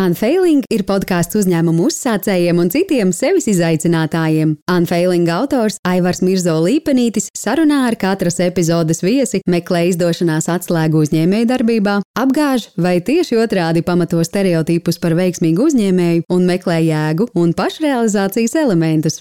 [0.00, 4.54] Unfailing ir podkāsts uzņēmumu uzsācējiem un citiem sevis izaicinātājiem.
[4.72, 12.70] Unfailing autors Aivars Mirzo Līpenītis sarunā ar katras epizodes viesi meklē izdošanās atslēgu uzņēmējdarbībā, apgāž
[12.80, 19.20] vai tieši otrādi pamato stereotipus par veiksmīgu uzņēmēju un meklē jēgu un pašrealizācijas elementus.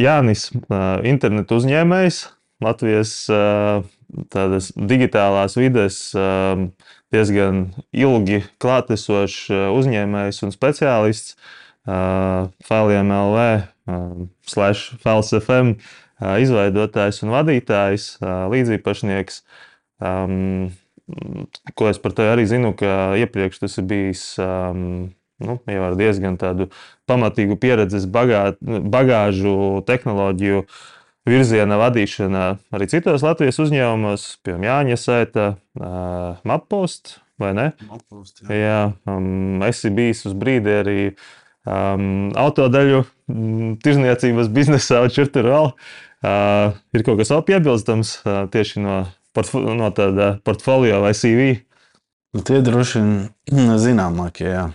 [0.00, 0.48] Jānis,
[1.04, 2.24] internetu uzņēmējs,
[2.64, 3.18] Latvijas
[4.32, 6.00] tādas digitālās vides
[7.14, 11.36] diezgan ilgi klātesošs uzņēmējs un speciālists.
[11.84, 13.42] Failiem LV,
[14.48, 15.74] slash Fals FM
[16.40, 19.42] izveidotājs un vadītājs, līdzīpašnieks.
[20.04, 20.72] Um,
[21.76, 25.12] ko es par tevi arī zinu, ka iepriekš tas ir bijis um,
[25.44, 26.70] nu, jau ar diezgan tādu
[27.10, 30.64] pamatīgu pieredzes bagā, bagāžu, tehnoloģiju
[31.28, 35.46] virziena vadīšanā arī citos Latvijas uzņēmumos, piemēram, Jāņa Sēta,
[35.80, 37.66] uh, Mappost, vai ne?
[37.90, 45.50] Atpūst, jā, jā um, esi bijis uz brīdi arī um, autodaļu um, tirzniecības biznesā, čurtur
[45.50, 45.70] vēl.
[46.24, 49.02] Uh, ir kaut kas piebilstams uh, tieši no,
[49.36, 51.54] portf no tāda portfolio vai CV?
[52.34, 54.68] Nu, tie droši vien zināmākie jā,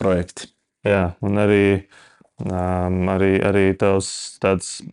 [0.00, 0.52] projekti.
[0.86, 1.64] Jā, un arī
[2.36, 4.10] Um, arī, arī tavs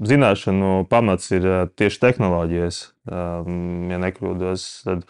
[0.08, 2.78] zināšanu pamats ir uh, tieši tehnoloģijas.
[3.12, 5.04] Um, ja nekļūdos, tad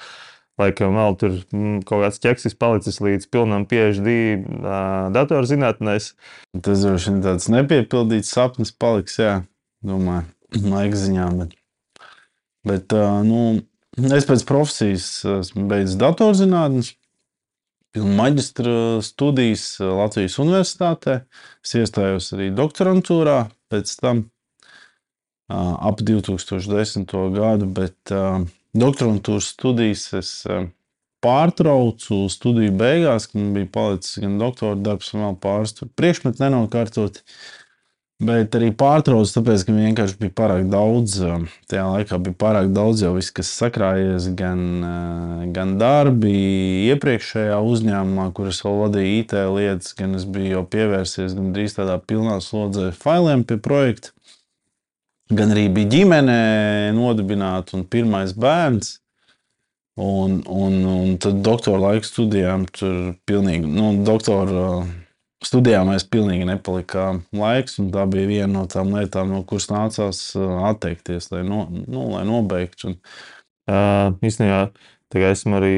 [0.57, 6.15] laikam vēl tur mm, kaut kāds ķeksis palicis līdz pilnam PhD uh, datorzinātnēs.
[6.57, 9.35] Tas droši vien tāds nepiepildīts sapnis paliks, jā,
[9.85, 10.25] domāju,
[10.73, 11.29] laika ziņā.
[11.37, 11.53] Bet,
[12.65, 13.61] bet uh, nu,
[14.09, 16.95] es pēc profesijas esmu beidzis datorzinātnes
[18.01, 21.19] maģistra studijas Latvijas Universitātē.
[21.61, 24.27] Es iestājos arī doktorantūrā pēc tam
[25.53, 27.13] ap 2010.
[27.35, 28.13] gadu, bet
[28.73, 30.31] doktorantūras studijas es
[31.23, 37.21] pārtraucu studiju beigās, kad man bija palicis gan doktora darbs, gan vēl pāris priekšmetu nenokārtot.
[38.21, 41.17] Bet arī pārtraucu, tāpēc, ka vienkārši bija pārāk daudz.
[41.71, 44.61] Tajā laikā bija pārāk daudz jau viss, kas sakrājies, gan,
[45.55, 46.35] gan darbi
[46.93, 52.37] iepriekšējā uzņēmumā, kuras vēl vadīja IT lietas, gan es biju jau pievērsies gandrīz tādā pilnā
[52.43, 54.13] slodzē failiem pie projekta.
[55.33, 56.39] Gan arī bija ģimene
[56.95, 58.99] nodibināta un pirmais bērns.
[59.93, 64.87] Un, un, un tad doktora laika studijām tur pilnīgi, nu, doktora
[65.47, 70.21] studijām mēs pilnīgi nepalikām laiks, un tā bija viena no tām lietām, no kuras nācās
[70.69, 72.93] atteikties, lai, no, nu, lai nobeigtu.
[72.93, 72.99] Un...
[73.63, 74.65] Uh, īstenībā
[75.29, 75.75] esmu arī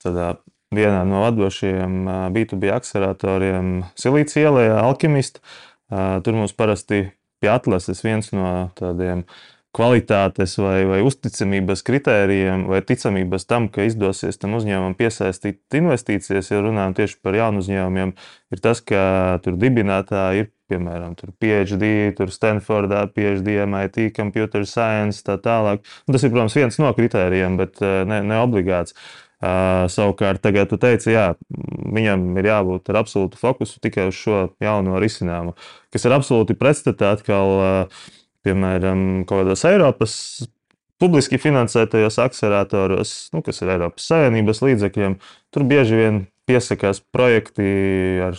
[0.00, 0.36] tādā
[0.72, 5.42] vienā no vadošajiem B2B akceleratoriem Silīcija ielā, Alchemist.
[5.92, 7.10] Uh, tur mums parasti
[7.42, 9.42] pie atlases viens no tādiem uh,
[9.76, 16.62] kvalitātes vai, vai uzticamības kritērijiem, vai ticamības tam, ka izdosies tam uzņēmumam piesaistīt investīcijas, ja
[16.64, 18.14] runājam tieši par jaunu uzņēmumiem,
[18.56, 19.02] ir tas, ka
[19.44, 25.84] tur dibinātāji ir piemēram, PhD, tur Stanfordā, PhD, MIT, Computer Science, tā tālāk.
[26.06, 28.96] Un tas ir, protams, viens no kritērijiem, bet eh, ne, ne obligāts.
[29.36, 31.26] Uh, savukārt, tagad tu teici, jā,
[31.92, 35.52] viņam ir jābūt ar absolūtu fokusu tikai uz šo jauno risinājumu,
[35.92, 37.98] kas ir absolūti pretstatā atkal uh,
[38.46, 40.14] piemēram, kaut kādos Eiropas
[41.02, 45.18] publiski finansētajos akceleratoros, nu, kas ir Eiropas Savienības līdzekļiem,
[45.52, 47.66] tur bieži vien piesakās projekti
[48.22, 48.36] ar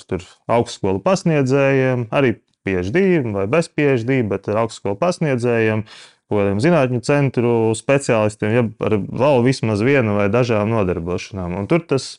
[0.57, 2.37] augstskolu pasniedzējiem, arī
[2.67, 3.03] PhD
[3.35, 5.83] vai bez PhD, bet ar augstskolu pasniedzējiem,
[6.31, 11.55] kādiem zinātņu centru speciālistiem, ja ar vēl vismaz vienu vai dažām nodarbošanām.
[11.61, 12.17] Un tur tas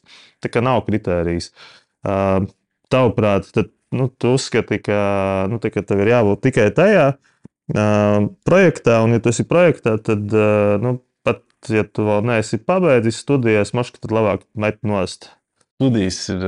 [0.65, 1.50] nav kritērijs.
[2.88, 5.00] Tavuprāt, tad nu, tu uzskati, ka,
[5.53, 7.10] nu, tā, ka tev ir jābūt tikai tajā,
[7.73, 10.33] projektā, un, ja tu esi projektā, tad
[10.84, 10.95] nu,
[11.27, 15.33] pat, ja tu vēl neesi pabeidzis studijas, maška, tad labāk met nost.
[15.79, 16.47] Studijas ir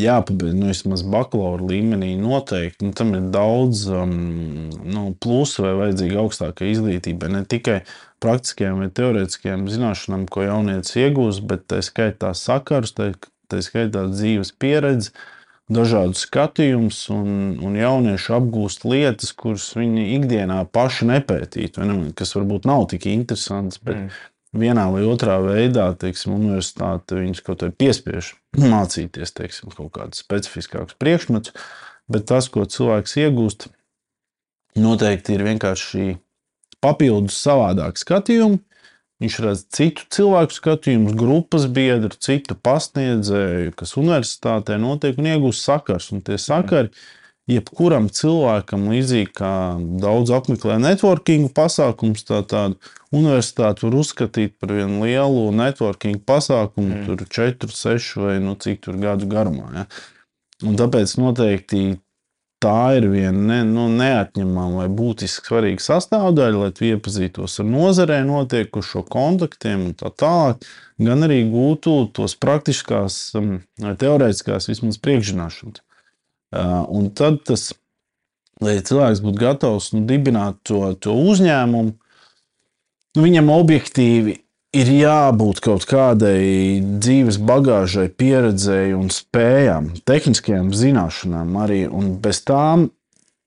[0.00, 2.86] jāpabeidz nu, vismaz bakalaura līmenī noteikti.
[2.86, 7.28] Nu, tam ir daudz um, nu, plusu vai vajadzīga augstāka izglītība.
[7.32, 7.82] Ne tikai
[8.22, 13.12] praktiskajām vai teorētiskajām zināšanām, ko jaunietis iegūst, bet tā skaitā sakars, tā,
[13.52, 15.12] tā skaitā dzīves pieredze
[15.70, 22.66] dažādus skatījumus, un, un jaunieši apgūst lietas, kuras viņi ikdienā paši nepētītu, ne, kas varbūt
[22.68, 23.80] nav tik interesantas.
[23.82, 24.10] Bet mm.
[24.64, 30.98] vienā vai otrā veidā, teiksim, universitāte viņus kaut kā piespiež mācīties teiksim, kaut kādus specifiskākus
[31.00, 31.54] priekšmetus,
[32.12, 33.70] bet tas, ko cilvēks iegūst,
[34.82, 36.12] noteikti ir vienkārši
[36.82, 38.60] papildus savādāk skatījumi
[39.22, 46.08] Viņš redz citu cilvēku skatījumus, grupas biedru, citu pasniedzēju, kas universitātē notiek un iegūst sakars.
[46.10, 46.90] Un tie sakari
[47.50, 49.52] jebkuram cilvēkam, līdzīgi kā
[50.02, 52.78] daudz apmeklē networking pasākumus, tā tādu
[53.14, 57.04] universitāti var uzskatīt par vienu lielu networking pasākumu, mm.
[57.06, 59.70] tur 4, 6 vai nu, cik tur gadu garumā.
[59.74, 59.86] Ja?
[60.66, 61.84] Un tāpēc noteikti
[62.62, 68.20] tā ir viena ne, nu, neatņemama vai būtiski svarīga sastāvdaļa, lai tu iepazītos ar nozarē
[68.28, 70.62] notiekušo kontaktiem un tā tālāk,
[71.02, 75.82] gan arī gūtu tos praktiskās, um, teorētiskās vismaz priekšzināšanas.
[76.52, 77.70] Uh, un tad tas,
[78.60, 81.94] lai cilvēks būtu gatavs nu, dibināt to, to uzņēmumu,
[83.16, 84.41] nu, viņam objektīvi
[84.72, 91.84] ir jābūt kaut kādai dzīves bagāžai, pieredzēji un spējām, tehniskajām zināšanām arī.
[91.88, 92.88] Un bez tām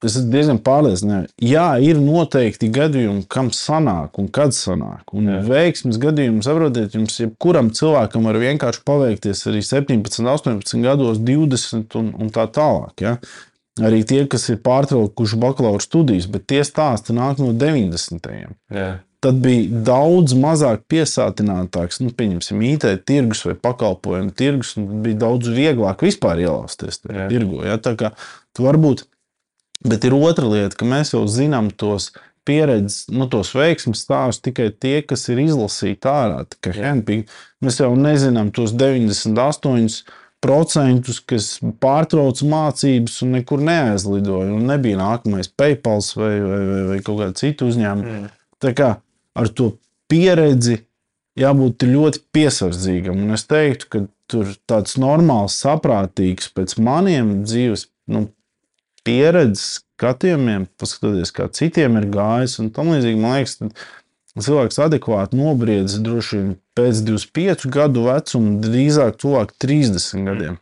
[0.05, 5.15] es diezgan pārliecināts, jā, ir noteikti gadījumi, kam sanāk un kad sanāk.
[5.17, 5.39] Un jā.
[5.47, 12.13] veiksmes gadījumi, saprotiet, jums jebkuram cilvēkam var vienkārši paveikties arī 17, 18 gados, 20 un,
[12.21, 13.01] un tā tālāk.
[13.01, 13.17] Ja?
[13.81, 18.29] Arī tie, kas ir pārtraukuši bakalaura studijas, bet tie stāsti nāk no 90.
[18.71, 18.93] Jā
[19.25, 25.49] tad bija daudz mazāk piesātinātāks, nu, pieņemsim, IT tirgus vai pakalpojumu tirgus, un bija daudz
[25.53, 27.63] vieglāk vispār ielausties tajā tirgu.
[27.65, 27.79] Ja?
[27.81, 28.13] Tā kā
[28.55, 29.07] tu varbūt,
[29.85, 32.11] bet ir otra lieta, ka mēs jau zinām tos
[32.45, 36.43] pieredzes, nu, tos veiksmības stāstus tikai tie, kas ir izlasīti ārā.
[36.75, 37.25] Henpīgi,
[37.65, 40.03] mēs jau nezinām tos 98
[40.45, 44.53] procentus, kas pārtrauca mācības un nekur neaizlidoja.
[44.53, 48.19] Un nebija nākamais PayPal vai, vai, vai, vai kaut kāda cita uzņēmuma.
[48.19, 48.29] Mm.
[48.61, 48.91] Tā kā
[49.35, 49.73] ar to
[50.11, 50.79] pieredzi
[51.39, 53.19] jābūt ļoti piesardzīgam.
[53.25, 58.27] Un es teiktu, ka tur tāds normāls, saprātīgs, pēc maniem dzīves nu,
[59.05, 63.59] pieredzes skatījumiem, paskatoties, kā citiem ir gājis un tam līdzīgi, man liekas,
[64.35, 70.57] cilvēks adekvāti nobriedz droši vien pēc 25 gadu vecuma, drīzāk tuvāk 30 gadiem.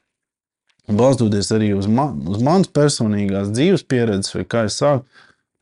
[0.83, 5.07] Balstoties arī uz, man, uz manas personīgās dzīves pieredzes, vai kā es sāku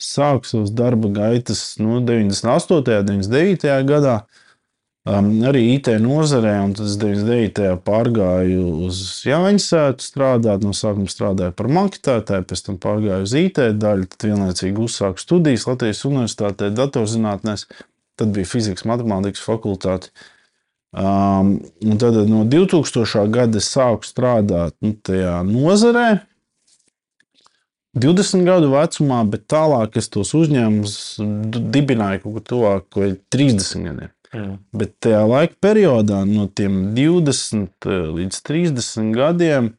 [0.06, 2.78] sāku savas darba gaitas no 98.
[2.78, 3.74] un 99.
[3.90, 4.22] gadā.
[5.02, 7.72] Um, arī IT nozarē, un tad es 99.
[7.82, 10.62] pārgāju uz Jāņasētu strādāt.
[10.62, 15.66] No sākuma strādāju par maketētāju, pēc tam pārgāju uz IT daļu, tad vienlaicīgi uzsāku studijas
[15.66, 17.66] Latvijas Universitātē, datorzinātnēs.
[18.22, 20.14] Tad bija fizikas, matemātikas fakultāte.
[20.92, 21.56] Um,
[21.98, 23.26] tad no 2000.
[23.34, 26.20] gada es sāku strādāt nu, tajā nozarē,
[27.98, 30.96] 20 gadu vecumā, bet tālāk es tos uzņēmumus
[31.76, 33.02] dibināju kaut kur tuvāk
[33.36, 34.12] 30 gadiem.
[34.32, 34.56] Mm.
[34.72, 39.74] Bet tajā laika periodā, no tiem 20 eh, līdz 30 gadiem,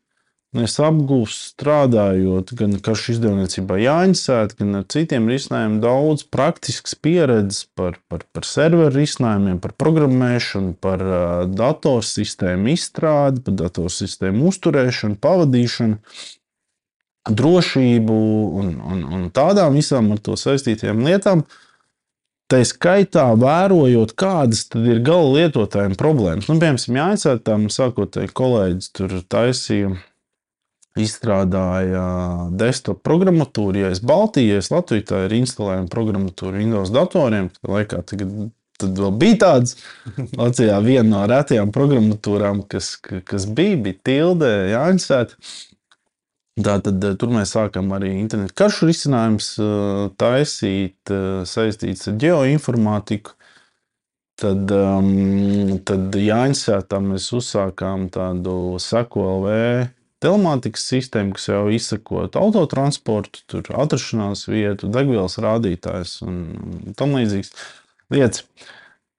[0.61, 7.97] es apgūstu strādājot gan karšu izdevniecībā Jāņasēt, gan ar citiem risinājumiem, daudz praktiskas pieredzes par,
[8.12, 15.97] par, par serveru risinājumiem, par programmēšanu, par uh, datorsistēmu izstrādi, par datorsistēmu uzturēšanu, pavadīšanu
[17.30, 18.14] drošību
[18.60, 21.44] un, un, un tādām visām ar to saistītām lietām.
[22.50, 26.50] Tā skaitā vērojot, kādas ir gala lietotājiem problēmas.
[26.50, 29.94] Nu, piemēram, jāicēt, tam sākotnēji kolēģis tur taisīja,
[31.00, 32.02] izstrādāja
[32.60, 33.86] desktop programmatūru.
[33.86, 38.34] Ja es Baltijā, es Latvijā, tā ir instalējama programmatūra Windows datoriem, tad laikā tagad
[38.82, 39.76] tad vēl bija tāds.
[40.40, 45.36] Latvijā viena no retajām programmatūrām, kas, kas bija, bija tilde, jāņemsēt.
[46.60, 53.38] Tātad eh, tur mēs sākam arī internetu karšu risinājumus eh, taisīt, eh, saistīts ar geoinformātiku.
[54.43, 59.46] Tad, um, tad Jāņasētā mēs uzsākām tādu SECOLV
[60.25, 66.41] telemātikas sistēmu, kas jau izsakot autotransportu, tur atrašanās vietu, degvielas rādītājs un
[66.98, 67.53] tam līdzīgas
[68.12, 68.44] lietas.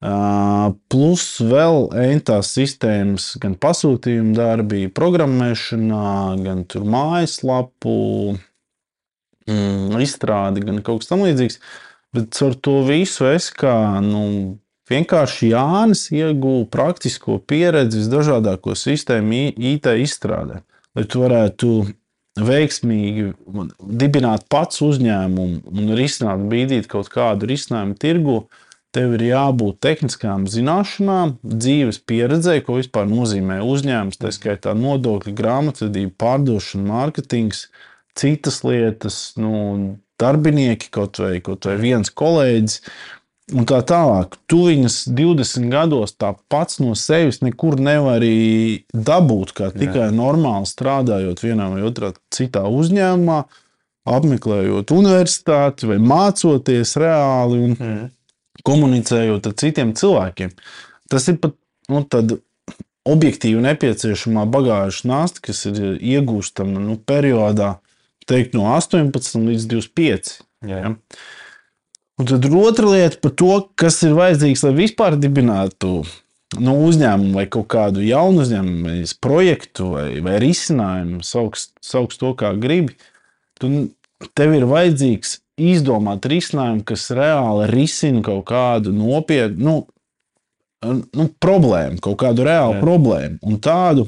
[0.03, 6.07] Plus vēl entās sistēmas, gan pasūtījumu darbība, programmēšanā,
[6.43, 7.93] gan mājaslapu
[9.47, 11.59] mm, izstrādi, gan kaut kas tamlīdzīgs.
[12.13, 14.25] Bet ar to visu es kā nu,
[14.91, 20.59] vienkārši Jānis ieguvu praktisko pieredzi visdažādāko sistēmu IT izstrādē.
[20.93, 21.71] Lai tu varētu
[22.43, 23.31] veiksmīgi
[24.03, 30.43] dibināt pats uzņēmumu un risināt, bīdīt kaut kādu risinājumu tirgu, uh, Tev ir jābūt tehniskām
[30.53, 37.65] zināšanām, dzīves pieredzē, ko vispār nozīmē uzņēmums, tā skaitā nodokļu, grāmatvedība, pārdošana, mārketings,
[38.13, 42.79] citas lietas, nu, darbinieki, kaut vai, kaut vai viens kolēģis.
[43.57, 49.73] Un tā tālāk, tu viņas 20 gados tā pats no sevis nekur nevari dabūt, kā
[49.73, 50.13] tikai Jā.
[50.15, 53.41] normāli strādājot vienā vai otrā citā uzņēmumā,
[54.13, 57.65] apmeklējot universitāti vai mācoties reāli.
[57.67, 58.11] Un, mm
[58.67, 60.53] komunicējot ar citiem cilvēkiem.
[61.11, 61.55] Tas ir pat
[61.91, 62.03] nu,
[63.03, 67.77] objektīvi nepieciešamā bagāžas nasta, kas ir iegūstama nu, periodā,
[68.29, 70.35] teikt, no 18 līdz 25.
[70.69, 70.83] Jā.
[70.85, 70.93] Ja?
[72.21, 76.03] Un tad otra lieta par to, kas ir vajadzīgs, lai vispār dibinātu
[76.61, 82.31] nu, uzņēmumu vai kaut kādu jaunu uzņēmumu, vai projektu vai, vai risinājumu, sauks, sauks to
[82.37, 82.95] kā gribi.
[83.59, 83.71] Tu,
[84.37, 89.83] tev ir vajadzīgs izdomāt risinājumu, kas reāli risina kaut kādu nopietnu
[90.83, 92.81] nu, nu, problēmu, kaut kādu reālu Jā.
[92.83, 93.39] problēmu.
[93.45, 94.07] Un tādu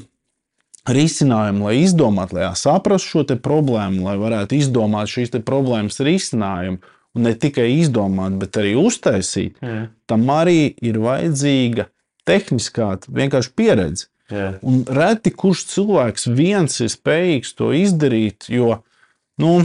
[0.86, 6.82] risinājumu, lai izdomātu, lai saprastu šo problēmu, lai varētu izdomāt šīs problēmas risinājumu
[7.16, 9.86] un ne tikai izdomāt, bet arī uztaisīt, mm.
[10.10, 11.88] tam arī ir vajadzīga
[12.28, 14.10] tehniskā vienkārši pieredze.
[14.26, 14.58] Yeah.
[14.66, 18.80] Un reti kurš cilvēks viens ir spējīgs to izdarīt, jo
[19.40, 19.60] nu,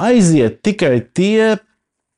[0.00, 1.56] aiziet tikai tie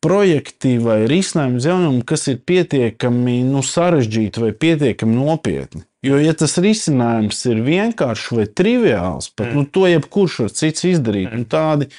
[0.04, 5.82] projekti vai risinājumi uzņēmumam, kas ir pietiekami nu, sarežģīti vai pietiekami nopietni.
[6.06, 9.56] Jo, ja tas risinājums ir vienkāršs vai triviāls, pat mm.
[9.56, 11.42] nu, to jebkurš var cits izdarīt, mm.
[11.42, 11.90] nu, tādi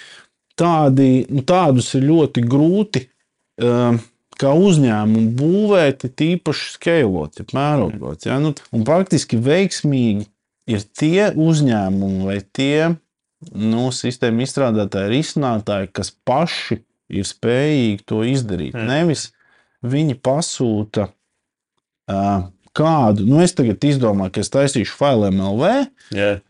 [0.58, 3.98] tādi, nu, tādus ir ļoti grūti uh,
[4.38, 8.28] kā uzņēmumu būvēt, tīpaši skalot, ja mērogot.
[8.28, 8.40] Ja?
[8.42, 10.28] Nu, un faktiski veiksmīgi
[10.70, 12.94] ir tie uzņēmumi vai tie
[13.54, 16.82] nu, sistēmu izstrādātāji, risinātāji, kas paši
[17.14, 18.76] ir spējīgi to izdarīt.
[18.76, 18.90] Mm.
[18.90, 19.28] Nevis
[19.86, 25.72] viņi pasūta uh, kādu, nu es tagad izdomāju, ka es taisīšu failu MLV.
[26.16, 26.42] Yeah.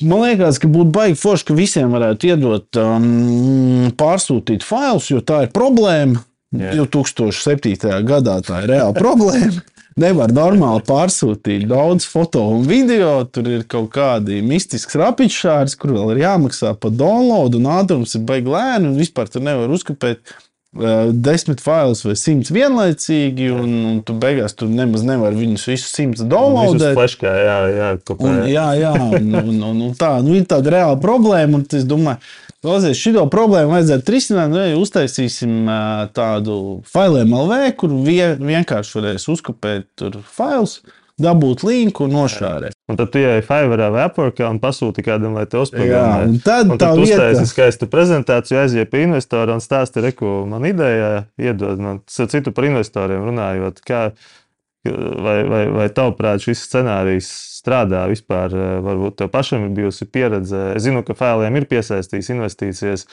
[0.00, 5.44] Man liekas, ka būtu baigi forši, ka visiem varētu iedot um, pārsūtīt failus, jo tā
[5.46, 6.22] ir problēma.
[6.50, 6.74] Yeah.
[6.74, 7.76] 2007.
[8.08, 9.60] gadā tā ir reāla problēma.
[10.00, 13.18] Nevar normāli pārsūtīt daudz foto un video.
[13.28, 18.24] Tur ir kaut kādi mistiski rapiņšāri, kur vēl ir jāmaksā par download, un ātrums ir
[18.28, 20.38] baigi lēni, un vispār tur nevar uzkopēt
[21.10, 26.28] desmit failus vai simts vienlaicīgi, un, un tu beigās tu nemaz nevari viņus visus simtus
[26.30, 26.94] downloadēt.
[26.94, 31.00] Fleškā, jā, jā, un, jā, jā, un, un, un, un tā, nu, ir tāda reāla
[31.02, 32.22] problēma, un es domāju,
[32.60, 34.52] Klausies, šo problēmu vajadzētu risināt.
[34.52, 35.68] Nu, uztaisīsim
[36.16, 36.56] tādu
[36.88, 40.80] failiem LV, kur vie, vienkārši varēs uzkopēt failus
[41.20, 42.76] dabūt linku un nošārēt.
[42.90, 46.40] Un tad tu ienāc Fiverr vai Upwork un pasūti kādam, lai te uzspēlētu.
[46.44, 51.80] Tad, tad tu uztaisīsi skaistu prezentāciju, aiziet pie investora un stāsti, reku, man ideja iedod
[51.80, 53.82] man citu par investoriem runājot.
[53.86, 54.10] Kā,
[54.86, 57.28] vai, vai, vai tavuprāt šis scenārijs
[57.60, 58.54] strādā vispār?
[58.86, 60.70] Varbūt tev pašam ir bijusi pieredze.
[60.76, 63.06] Es zinu, ka failiem ir piesaistījis investīcijas,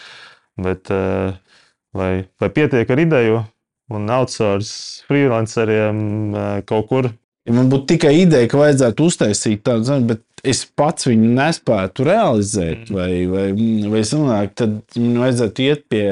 [0.63, 3.45] bet vai, vai pietiek ar ideju?
[3.95, 5.99] Un outsource freelanceriem
[6.67, 7.07] kaut kur
[7.47, 12.03] Ja man būtu tikai ideja, ka vajadzētu uztaisīt tādu zemi, bet es pats viņu nespētu
[12.03, 12.97] realizēt, mm.
[12.97, 13.45] vai, vai,
[13.93, 16.07] vai domāju, tad man vajadzētu iet pie,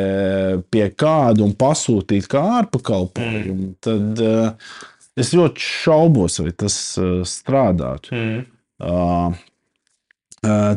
[0.71, 3.73] pie kāda un pasūtīt kā ārpakalpojumu, mm.
[3.83, 4.77] tad uh,
[5.19, 8.15] es ļoti šaubos, vai tas uh, strādātu.
[8.15, 8.45] Mm.
[8.85, 9.35] Uh,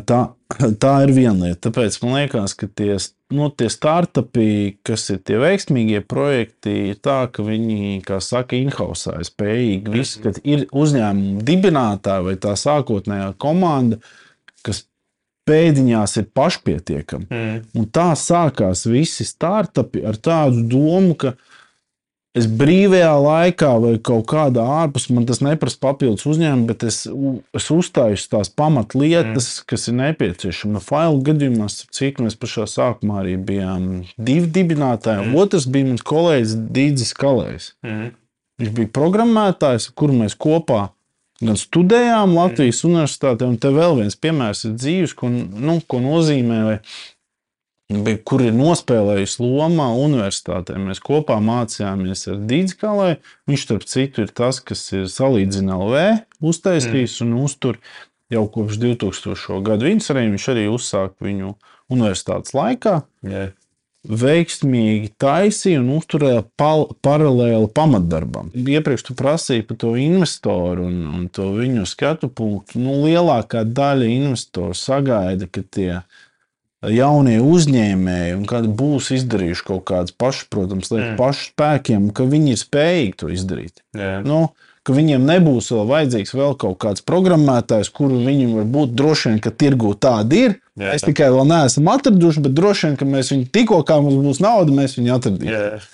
[0.07, 0.19] tā,
[0.83, 1.69] tā ir viena lieta.
[1.69, 2.93] Tāpēc man liekas, ka tie
[3.29, 9.19] nu, tie startupi, kas ir tie veiksmīgie projekti, ir tā, ka viņi, kā saka, inhausā
[9.19, 9.93] ir spējīgi.
[9.93, 10.23] Visi, mhm.
[10.25, 13.99] kad ir uzņēmuma dibinātāji vai tā sākotnējā komanda,
[14.65, 14.85] kas
[15.49, 17.25] pēdiņās ir pašpietiekami.
[17.29, 17.61] Mm.
[17.79, 21.33] Un tā sākās visi startupi ar tādu domu, ka
[22.39, 27.01] es brīvajā laikā vai kaut kādā ārpus man tas neprasa papildus uzņēmumu, bet es,
[27.55, 29.67] es uzstāju tās pamatlietas, mm.
[29.69, 30.75] kas ir nepieciešamas.
[30.75, 35.37] No failu gadījumā, cik mēs pašā sākumā arī bijām divi dibinātāji, mm.
[35.43, 37.73] otrs bija mans kolēģis Dīdzis Kalējs.
[37.85, 38.09] Mm.
[38.59, 40.89] Viņš bija programmētājs, kur mēs kopā
[41.39, 42.89] gan studējām Latvijas mm.
[42.89, 46.59] universitātē, un te vēl viens piemērs ir dzīves, ko, nu, ko nozīmē.
[46.67, 46.77] Vai,
[48.25, 50.77] kur ir nospēlējusi loma universitātē.
[50.77, 53.13] Mēs kopā mācījāmies ar Dīdzkalai.
[53.49, 56.03] Viņš, starp citu, ir tas, kas ir salīdzināms LV
[56.51, 57.25] uztaisījis mm.
[57.25, 57.79] un uztur
[58.29, 59.61] jau kopš 2000.
[59.65, 59.89] gada.
[59.89, 61.55] Viņš arī, viņš arī uzsāka viņu
[61.89, 63.01] universitātes laikā.
[63.25, 63.55] Yeah.
[63.99, 68.53] Veiksmīgi taisīja un uzturēja pal, paralēli pamatdarbam.
[68.55, 72.79] Iepriekš tu prasīji par to investoru un, un to viņu skatu punktu.
[72.79, 76.05] Nu, lielākā daļa investoru sagaida, ka tie ir
[76.87, 81.19] jaunie uzņēmēji, un kad būs izdarījuši kaut kādas pašas, protams, lietas mm.
[81.19, 83.81] pašu spēkiem, ka viņi ir spējīgi to izdarīt.
[83.97, 84.21] Yeah.
[84.23, 84.41] Nu,
[84.87, 89.41] ka viņiem nebūs vēl vajadzīgs vēl kaut kāds programmētājs, kuru viņi var būt droši vien,
[89.43, 90.55] ka tirgū tādi ir.
[90.79, 90.95] Yeah.
[90.95, 94.39] Es tikai vēl neesmu atraduši, bet droši vien, ka mēs viņu tikko kā mums būs
[94.43, 95.89] nauda, mēs viņu atradīsim.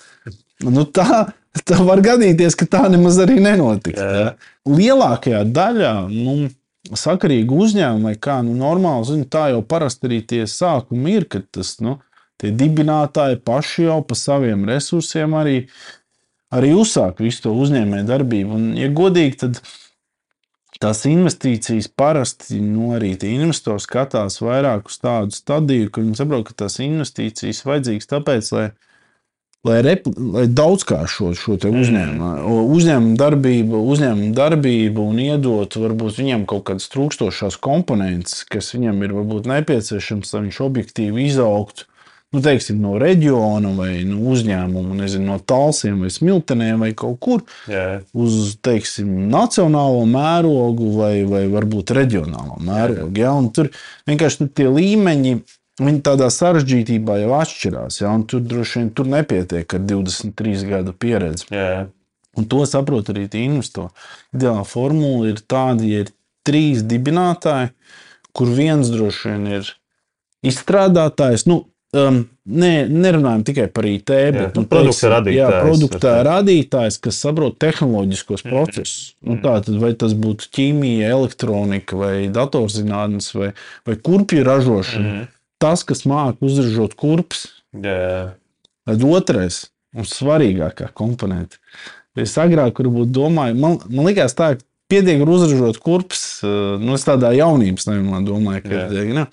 [0.66, 1.26] Nu, tā,
[1.68, 3.98] tā var gadīties, ka tā nemaz arī nenotiks.
[3.98, 4.38] Yeah.
[4.70, 5.96] Lielākajā daļā.
[6.14, 6.46] Nu,
[6.94, 11.48] sakarīgu uzņēmumu, vai kā nu, normāli, zinu, tā jau parasti arī tie sākumi ir, kad
[11.54, 11.98] tas, nu,
[12.40, 15.56] tie dibinātāji paši jau pa saviem resursiem arī,
[16.54, 18.58] arī uzsāk visu to uzņēmēju darbību.
[18.58, 19.60] Un, ja godīgi, tad
[20.82, 26.48] tās investīcijas parasti nu, arī tie investori skatās vairāk uz tādu stadiju, ka viņi saprot,
[26.48, 28.66] ka tās investīcijas vajadzīgas tāpēc, lai,
[29.66, 36.68] lai, repli, lai daudzkāršot šo uzņēmumu, uzņēmumu darbību, uzņēmumu darbību un iedot varbūt viņam kaut
[36.70, 41.90] kādas trūkstošās komponentes, kas viņam ir varbūt nepieciešams, lai viņš objektīvi izaugtu
[42.34, 47.44] nu, teiksim, no reģiona vai no uzņēmuma, nezinu, no tālsiem vai smiltenēm vai kaut kur
[47.70, 48.00] Jā.
[48.16, 53.14] uz teiksim, nacionālo mērogu vai, vai varbūt reģionālo mērogu.
[53.22, 53.34] Ja?
[53.38, 53.70] Un tur
[54.08, 55.38] vienkārši tur tie līmeņi.
[55.76, 58.00] Viņi tādā sarežģītībā jau atšķirās.
[58.00, 58.14] Ja?
[58.30, 61.50] Tur droši vien tur nepietiek ar 23 gadu pieredzi.
[61.52, 61.86] Jā.
[62.36, 63.92] Un to saprot arī tie investori.
[64.36, 66.12] Ideālā formula ir tāda, ja ir
[66.46, 67.72] trīs dibinātāji,
[68.36, 69.70] kur viens droši vien ir
[70.46, 71.46] izstrādātājs.
[71.48, 71.62] Nu,
[71.96, 75.38] um, ne, nerunājam tikai par IT, bet nu, produkta radītājs.
[75.40, 79.14] Jā, produkta radītājs, kas saprot tehnoloģiskos procesus.
[79.20, 79.28] Mm.
[79.28, 83.54] Nu, tā tad vai tas būtu ķīmija, elektronika, vai datorzinātnes, vai,
[83.88, 85.08] vai kurpju ražošana.
[85.14, 85.32] Mm.
[85.62, 88.36] Tas, kas māca uzražot kurpes, Jā.
[88.88, 91.60] tad otrais un svarīgākā komponente.
[92.16, 92.80] Es agrāk
[93.12, 94.54] domāju, man, man liekas tā,
[94.90, 99.26] pietiek ar uzražot kurpes, uh, nu, es tādā jaunības nevimā domāju, ka pietiek, ne?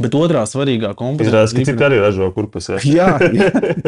[0.00, 2.70] Bet otrā svarīgā komponente Izrādās, ka ir- citi arī ražo kurpes.
[2.82, 2.82] Jā.
[2.94, 3.08] Jā,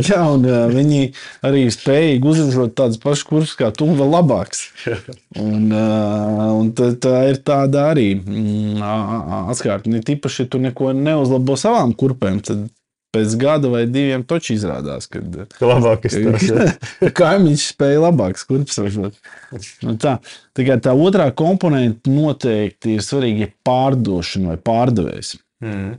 [0.07, 1.01] jā, un uh, viņi
[1.47, 4.67] arī spēja uzražot tādas pašas kurpes kā tu, vēl labākas.
[5.41, 8.81] Un, uh, un tā, tā ir tāda arī mm,
[9.51, 9.97] atskaitība.
[9.97, 12.67] Ne tīpaši, ja tu neko neuzlabo savām kurpēm, tad
[13.17, 15.23] pēc gada vai diviem toči izrādās, ka
[15.57, 16.67] Ka labāk izstāsta.
[17.21, 19.17] kaimiņš spēja labākas kurpes ražot.
[20.03, 20.19] Tā,
[20.57, 25.37] tā, tā otrā komponente noteikti ir svarīga, ir pārdošana vai pārdevējs.
[25.65, 25.97] Mm.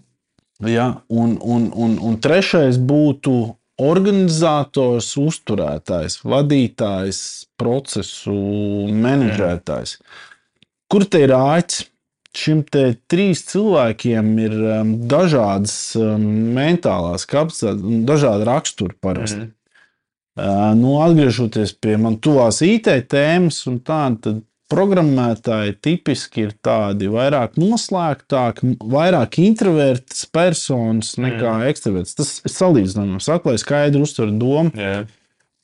[0.65, 3.33] Ja, un, un, un, un trešais būtu
[3.77, 7.19] organizators, uzturētājs, vadītājs,
[7.61, 8.33] procesu
[8.89, 9.99] menedžētājs.
[10.89, 11.85] Kur te ir āķis?
[12.37, 19.47] Šim te trīs cilvēkiem ir um, dažādas um, mentālās kapacitātes, un dažādi raksturi parasti.
[19.47, 19.53] Mm.
[20.37, 27.09] Uh, nu, atgriežoties pie man tuvās IT tēmas, un tā, tad programmētāji tipiski ir tādi
[27.11, 31.69] vairāk noslēgtāki, vairāk introvertas personas nekā mm.
[31.71, 32.17] ekstraverts.
[32.19, 34.73] Tas ir salīdzināms, saka, lai skaidri uztver domu.
[34.75, 35.05] Jā.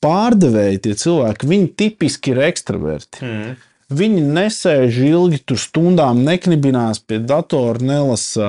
[0.04, 3.24] Pārdevēji tie cilvēki, viņi tipiski ir ekstraverti.
[3.24, 3.54] Mm.
[3.94, 8.48] Viņi nesēž ilgi, tur stundām neknibinās pie datora, nelasa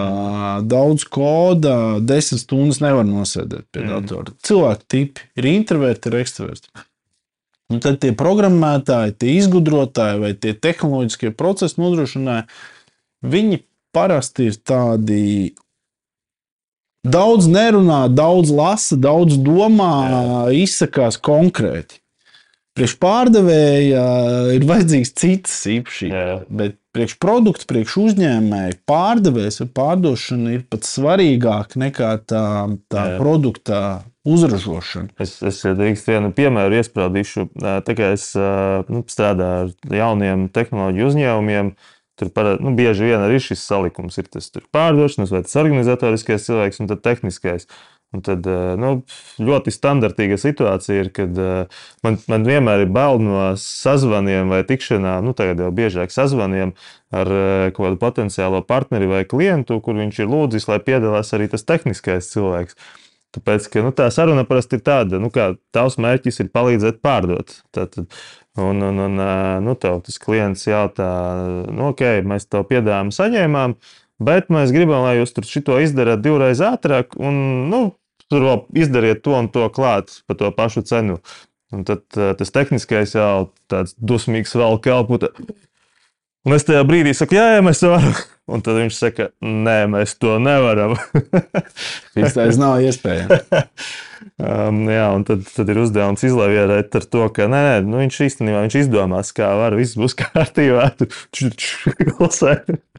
[0.63, 3.91] daudz koda, desmit stundas nevar nosēdēt pie mm.
[3.91, 4.35] datora.
[4.47, 6.71] Cilvēki tipi ir introverti, ir ekstraverti.
[7.73, 12.45] Un tad tie programmētāji, tie izgudrotāji vai tie tehnoloģiskie procesu nodrošinātāji,
[13.25, 13.61] viņi
[13.95, 15.21] parasti ir tādi.
[17.05, 20.37] Daudz nerunā, daudz lasa, daudz domā, Jā.
[20.65, 22.01] izsakās konkrēti.
[22.75, 24.01] Priekš pārdevēja
[24.51, 26.41] ir vajadzīgs citas īpašības.
[26.51, 32.43] Bet priekš produkta, priekš uzņēmēja pārdevējs vai pārdošana ir pat svarīgāk nekā tā,
[32.91, 33.15] tā Jā.
[33.21, 33.79] produkta
[34.27, 35.15] uzražošana.
[35.23, 37.47] Es, es ja drīkst vienu piemēru iesprādīšu.
[37.55, 41.73] Tā kā es nu, strādāju ar jauniem tehnoloģiju uzņēmumiem,
[42.19, 46.47] tur parā, nu, bieži vien arī šis salikums ir tas tur pārdošanas, vai tas organizatoriskais
[46.47, 47.69] cilvēks un tehniskais.
[48.15, 48.91] Un tad ā, nu,
[49.43, 51.53] ļoti standartīga situācija ir, kad ā,
[52.05, 56.75] man, man vienmēr ir bail no sazvaniem vai tikšanām, nu, tagad jau biežāk sazvaniem
[57.15, 57.31] ar
[57.75, 62.31] kaut kādu potenciālo partneri vai klientu, kur viņš ir lūdzis, lai piedalās arī tas tehniskais
[62.33, 62.79] cilvēks.
[63.35, 67.57] Tāpēc, ka nu, tā saruna parasti ir tāda, nu, ka tavs mērķis ir palīdzēt pārdot.
[67.75, 68.07] Tātad,
[68.61, 69.21] un, un, un
[69.65, 71.09] nu, tev tas klients jautā,
[71.67, 73.75] nu, ok, mēs tev piedāvājam, saņēmām,
[74.23, 77.83] bet mēs gribam, lai jūs tur šito izdarāt divreiz ātrāk, un nu,
[78.31, 81.19] tur izdariet to un to klāt par to pašu cenu.
[81.73, 85.17] Un tad ā, tas tehniskais jau tāds dusmīgs vēl kelpu.
[85.25, 85.33] tā-
[86.45, 88.13] Un es tajā brīdī saku, jā, jā, mēs varam.
[88.53, 90.91] Un tad viņš saka, nē, mēs to nevaram.
[92.13, 93.47] Tas nav iespējams.
[94.41, 98.15] Um, jā, un tad, tad ir uzdevums izlavierēt ar to, ka nē, nē nu viņš
[98.25, 100.87] īstenībā viņš izdomās, kā var, viss būs kārtībā.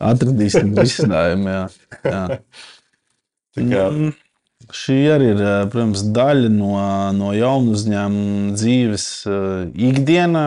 [0.01, 1.51] Atradīsim risinājumu.
[1.51, 1.65] Jā.
[2.07, 2.23] Jā.
[3.57, 4.15] Tā kā- Mm,
[4.75, 6.73] Šī arī ir, eh, protams, daļa no,
[7.15, 10.47] no jaunu uzņēmumu dzīves eh, ikdienā.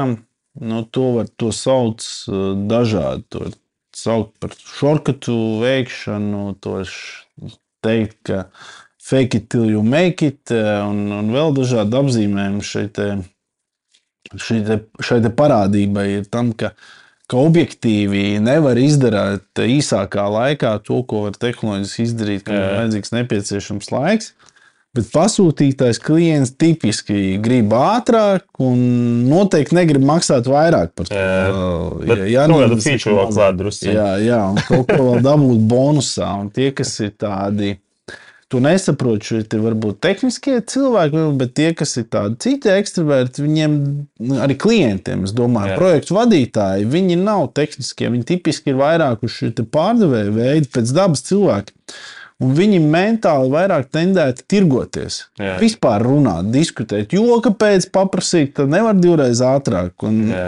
[0.60, 3.24] Nu, to var to sauc eh, dažādi.
[3.32, 3.56] To var
[3.96, 6.94] saukt par šorkatu veikšanu, to var
[7.86, 8.44] teikt, ka
[9.00, 13.08] fake it till you make it, un, un vēl dažādi apzīmējumi šai, te,
[14.36, 16.76] šai, te, šai te parādībai ir tam, ka
[17.30, 23.92] ka objektīvi nevar izdarīt īsākā laikā to, ko var tehnoloģiski izdarīt, kad ir vajadzīgs nepieciešams
[23.94, 24.34] laiks.
[24.98, 28.80] Bet pasūtītājs klients tipiski grib ātrāk un
[29.30, 31.20] noteikti negrib maksāt vairāk par to.
[32.10, 33.92] Jā, jā kaut kādu feature vēl klāt drusku.
[33.94, 36.32] Jā, jā, un kaut ko vēl dabūt bonusā.
[36.42, 37.76] Un tie, kas ir tādi,
[38.50, 43.76] tu nesaproti, šie ir varbūt tehniskie cilvēki, bet tie, kas ir tādi citi ekstraverti, viņiem
[44.26, 45.80] nu, arī klientiem, es domāju, jā.
[45.80, 51.24] projektu vadītāji, viņi nav tehniskie, viņi tipiski ir vairāk uz šī pārdevēja veidi pēc dabas
[51.30, 51.78] cilvēki.
[52.40, 55.26] Un viņi mentāli vairāk tendēti tirgoties.
[55.36, 55.58] Jā.
[55.60, 59.92] Vispār runāt, diskutēt, jo kāpēc paprasīt, tad nevar divreiz ātrāk.
[60.08, 60.46] Un, Jā.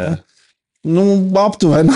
[0.82, 1.04] Nu,
[1.38, 1.94] aptuveni,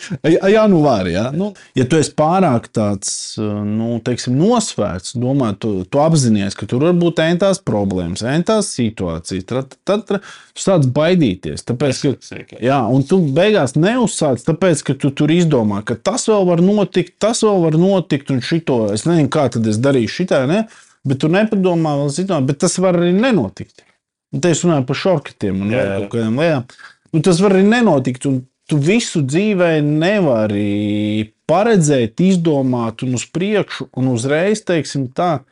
[0.54, 1.04] jā, nu var.
[1.10, 1.26] Jā.
[1.36, 6.86] Nu, ja tu esi pārāk tāds, nu, teiksim, nosvērts, domā, tu, tu apzinājies, ka tur
[6.86, 11.66] var būt entās problēmas, entās situācijas, tad, tad, tu sāc baidīties.
[11.68, 16.48] Tāpēc, ka, jā, un tu beigās neuzsāc, tāpēc, ka tu tur izdomā, ka tas vēl
[16.48, 20.46] var notikt, tas vēl var notikt, un šito es nezinu, kā tad es darīšu šitā,
[20.48, 20.64] ne?
[21.04, 23.84] bet tu nepadomā vēl situāciju, bet tas var arī nenotikt.
[24.32, 25.84] Un te es runāju par šorkatiem un jā.
[25.98, 26.66] kaut kādām lietām.
[27.12, 28.26] Nu, tas var arī nenotikt.
[28.70, 35.42] Tu visu dzīvē nevari paredzēt, izdomāt, un uz priekšu, un uzreiz, teiksim, tā,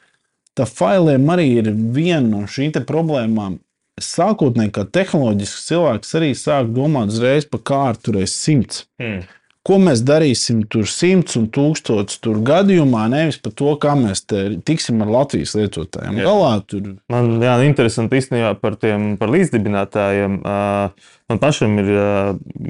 [0.57, 3.59] tā failēm arī ir viena no šīm problēmām.
[4.01, 8.87] Sākotnēji, kā tehnoloģisks cilvēks, arī sāk domāt uzreiz par kārtu reizes simts.
[9.03, 9.27] Hmm
[9.67, 15.03] ko mēs darīsim tur simts un tūkstotis tur gadījumā, nevis par to, kā mēs tiksim
[15.05, 16.21] ar Latvijas lietotājiem.
[16.23, 16.29] Jā.
[16.31, 16.95] Galā tur.
[17.13, 20.41] Man jā, interesanti īstenībā par tiem par līdzdibinātājiem.
[21.31, 21.93] Man pašam ir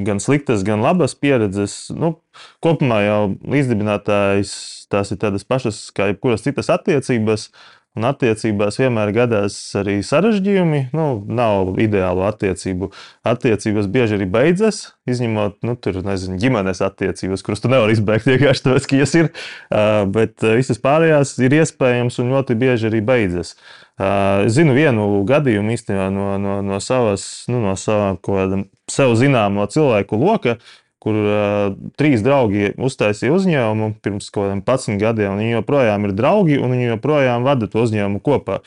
[0.09, 1.79] gan sliktas, gan labas pieredzes.
[1.94, 2.16] Nu,
[2.64, 4.55] kopumā jau līdzdibinātājs
[4.90, 7.50] tās ir tādas pašas kā jebkuras citas attiecības.
[7.98, 10.92] Un attiecībās vienmēr gadās arī sarežģījumi.
[10.94, 12.92] Nu, nav ideālu attiecību.
[13.26, 14.79] Attiecības bieži arī beidzas,
[15.11, 19.33] izņemot nu, tur, nezinu, ģimenes attiecības, kuras tu nevari izbeigt vienkārši tāpēc, ka jas ir.
[20.14, 23.57] Bet visas pārējās ir iespējams un ļoti bieži arī beidzas.
[24.00, 29.18] Es zinu vienu gadījumu īstenībā no, no, no savas, nu, no savā kaut kāda sev
[29.18, 30.61] zināmo cilvēku loka.
[31.01, 35.39] Kur uh, trīs draugi uztaisīja uzņēmumu pirms kaut kādiem 11 gadiem.
[35.41, 38.61] Viņi joprojām ir draugi un viņi joprojām vada to uzņēmumu kopā.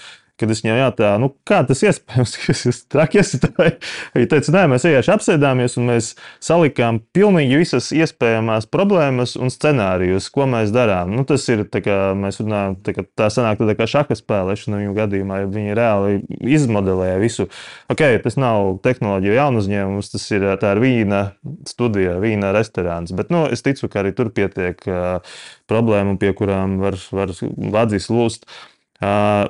[0.44, 4.64] Kad es viņai jautāju, nu, kā tas iespējams, ka jūs traki esat, viņa teica, nē,
[4.74, 6.10] mēs vienkārši apsēdāmies un mēs
[6.44, 11.14] salikām pilnīgi visas iespējamās problēmas un scenārijus, ko mēs darām.
[11.16, 14.82] Nu, tas ir tā, kā mēs runājam, tā, kā tā sanāk tā kā šaha spēlēšana
[14.82, 16.20] viņu gadījumā, ja viņi reāli
[16.58, 17.48] izmodelēja visu.
[17.94, 21.24] Ok, tas nav tehnoloģija jaunu uzņēmums, tas ir tā ir vīna
[21.72, 25.40] studija, vīna restorāns, bet, nu, es ticu, ka arī tur pietiek uh,
[25.72, 27.32] problēmu, pie kurām var, var
[27.80, 28.44] vadzīs lūst.
[28.44, 28.73] Uh,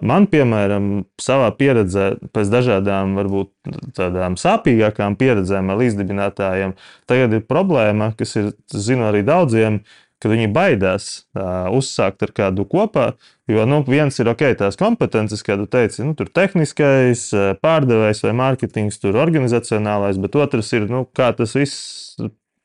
[0.03, 0.85] Man, piemēram,
[1.21, 3.51] savā pieredzē, pēc dažādām, varbūt
[3.97, 6.75] tādām sāpīgākām pieredzēm ar līdzdibinātājiem,
[7.11, 9.81] tagad ir problēma, kas ir, zinu, arī daudziem,
[10.23, 13.09] ka viņi baidās uh, uzsākt ar kādu kopā.
[13.51, 17.25] Jo nu, viens ir ok, tās kompetences, kā tu teici, nu, tur tehniskais,
[17.59, 22.15] pārdevējs vai mārketings, tur organizacionālais, bet otrs ir, nu, kā tas viss,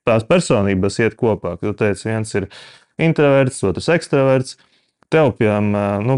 [0.06, 1.56] tās personības iet kopā.
[1.58, 2.46] Tu teici, viens ir
[3.02, 4.54] introverts, otrs ekstraverts.
[5.08, 6.14] Tev, piemēram, nu,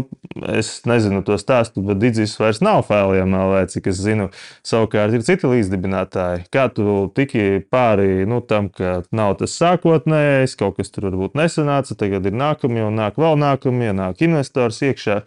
[0.51, 4.27] es nezinu to stāstu, bet Digis vairs nav vai cik es zinu.
[4.67, 6.43] Savukārt ir citi līdzdibinātāji.
[6.51, 11.95] Kā tu tiki pāri nu, tam, ka nav tas sākotnējais, kaut kas tur varbūt nesanāca,
[11.95, 15.21] tagad ir nākamie un nāk vēl nākamie, nāk investors iekšā.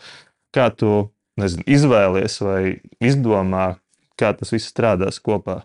[0.53, 1.09] Kā tu
[1.41, 2.61] nezinu, izvēlies vai
[3.01, 3.79] izdomā,
[4.21, 5.63] kā tas viss strādās kopā?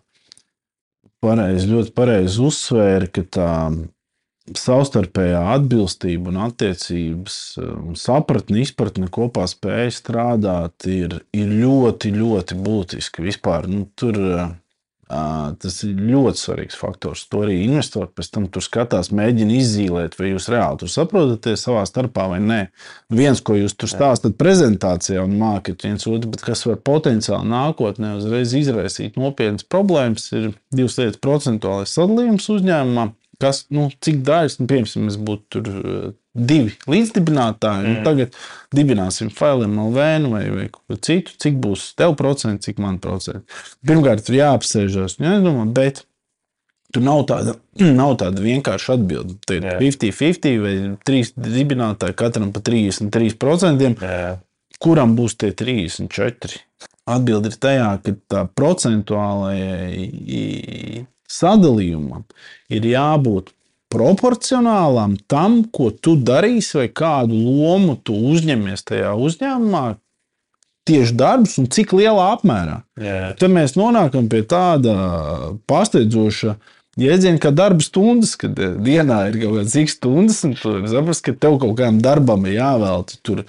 [1.19, 3.51] Pareizi, ļoti pareizi uzsvēra, ka tā
[4.57, 13.25] savstarpējā atbilstība un attiecības, un sapratne, izpratne kopā spēja strādāt, ir, ir ļoti, ļoti būtiski.
[13.29, 14.17] Vispār, nu, tur,
[15.09, 17.23] tas ir ļoti svarīgs faktors.
[17.31, 22.27] To arī investori pēc tam skatās, mēģina izzīmēt, vai jūs reāli tur saprotaties savā starpā
[22.29, 22.59] vai nē.
[23.17, 28.15] Viens, ko jūs tur stāstāt prezentācijā un mākat viens otru, bet kas var potenciāli nākotnē
[28.19, 33.09] uzreiz izraisīt nopietnas problēmas, ir divas lietas- procentuālais sadalījums uzņēmumā
[33.41, 37.95] kas, nu, cik daļas, nu, piemēram, mēs būtu tur uh, divi līdzdibinātāji, mm.
[37.95, 38.35] un tagad
[38.75, 43.45] dibināsim failiem LV nu, vai, vai ko citu, cik būs tev procenti, cik man procenti.
[43.87, 46.03] Pirmkārt, tur jāapsēžas, jādomā, bet
[46.93, 47.55] tur nav tāda,
[48.01, 49.37] nav tāda vienkārša atbilde.
[49.45, 50.75] Tur ir 50-50 vai
[51.09, 53.93] 3 dibinātāji, katram pa 33%.
[54.03, 54.37] Jā.
[54.79, 56.61] Kuram būs tie 34?
[57.09, 60.05] Atbilde ir tajā, ka tā procentuālajai
[61.29, 62.25] sadalījumam
[62.73, 63.53] ir jābūt
[63.89, 69.85] proporcionālam tam, ko tu darīsi, vai kādu lomu tu uzņemies tajā uzņēmumā,
[70.89, 72.81] tieši darbs un cik lielā apmērā.
[72.99, 73.31] Yeah.
[73.39, 74.93] Tad mēs nonākam pie tāda
[75.69, 76.55] pārsteidzoša
[76.99, 81.35] jēdziena, kā darba stundas, kad dienā ir kaut kādas cik stundas, un tu saproti, ka
[81.45, 83.43] tev kaut kādam darbam ir jāvelta tur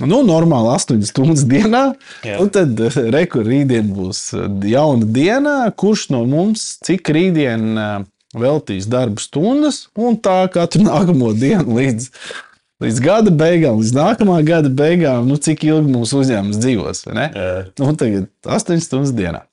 [0.00, 1.82] Nu, normāli 8 stundas dienā.
[2.24, 2.38] Jā.
[2.40, 5.56] Un tad eh, rekur rītdien būs eh, jauna diena.
[5.76, 7.92] Kurš no mums cik rītdien eh,
[8.32, 12.08] veltīs darba stundas un tā katru nākamo dienu līdz,
[12.82, 17.06] līdz gada beigām, līdz nākamā gada beigām, nu, cik ilgi mūsu uzņēmums dzīvos.
[17.12, 19.44] Nu, tagad 8 stundas dienā.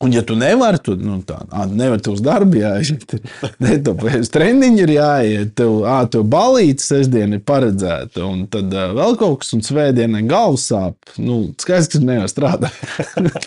[0.00, 3.18] Un, ja tu nevari, tad nu, tā, ā, nevar tu uz darbu jāiet.
[3.60, 8.72] Ne, tev uz treniņu ir jāiet, tev, ā, tev balīti sestdiena ir paredzēta, un tad
[8.72, 11.12] ā, vēl kaut kas, un svētdienā galvas sāp.
[11.20, 12.80] Nu, skaidrs, ka nevar strādāt.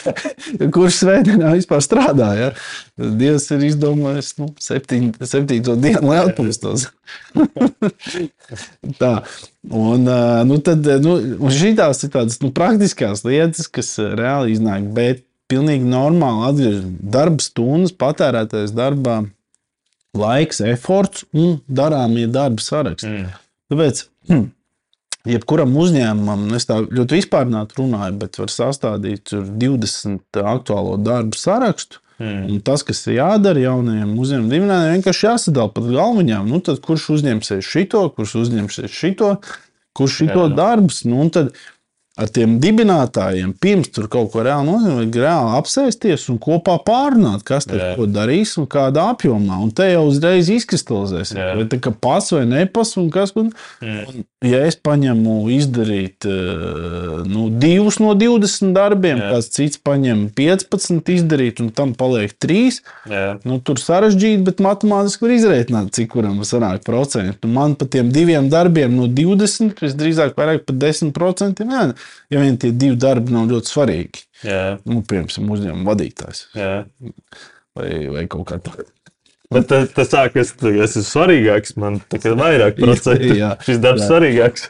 [0.75, 2.29] Kurš svētdienā vispār strādā?
[2.37, 2.53] Ja?
[3.01, 6.85] Dievs ir izdomājis nu, septiņ, septīto dienu, lai atpūstos.
[9.01, 9.13] Tā.
[9.73, 14.91] Un, ā, nu, tad, nu, un šīs ir tādas nu, praktiskās lietas, kas reāli iznāk.
[14.93, 19.21] Bet pilnīgi normāli atgriežas darba stundas, patērētais darbā,
[20.17, 23.09] laiks, eforts un darāmie darba saraksti.
[23.09, 23.31] Mm.
[23.73, 24.45] Tāpēc, hm,
[25.29, 32.01] jebkuram uzņēmumam, es tā ļoti vispārnāti runāju, bet var sastādīt tur 20 aktuālo darbu sarakstu.
[32.21, 32.45] Mm.
[32.53, 36.49] Un tas, kas ir jādara jaunajiem uzņēmumiem, dibinātājiem, vienkārši jāsadala pat galviņām.
[36.51, 39.31] Nu, tad, kurš uzņemsies šito, kurš uzņemsies šito,
[39.97, 40.51] kurš šito Jā.
[40.59, 41.01] darbus.
[41.09, 41.55] Nu, tad
[42.13, 47.41] ar tiem dibinātājiem pirms tur kaut ko reāli nozīmē, vajag reāli apsēsties un kopā pārunāt,
[47.47, 49.57] kas tur ko darīs un kādā apjomā.
[49.65, 51.47] Un te jau uzreiz izkristalizēsies, Jā.
[51.57, 53.33] vai tā kā pas vai nepas un kas.
[53.39, 53.49] Un,
[53.81, 59.31] un, ja es paņemu izdarīt eh, nu, divus no 20 darbiem, Jā.
[59.33, 62.79] kāds cits paņem 15 izdarīt, un tam paliek 3.
[63.09, 63.25] Jā.
[63.41, 67.39] Nu, tur sarežģīti, bet matemātiski var izrēķināt, cik kuram sanāk procenti.
[67.41, 71.65] Nu, man pa tiem diviem darbiem no 20, visdrīzāk vairāk par 10%.
[71.73, 71.85] Jā,
[72.33, 74.25] ja vien tie divi darbi nav ļoti svarīgi.
[74.47, 74.63] Jā.
[74.89, 76.73] Nu, piemēram, uzņēmuma vadītājs Jā.
[77.77, 78.89] vai, vai kaut kā tāda.
[79.53, 83.35] Bet tas, tas tā, ka es, es esmu svarīgāks, man kā vairāk procentu.
[83.37, 84.09] Jā, Šis darbs jā.
[84.09, 84.69] svarīgāks.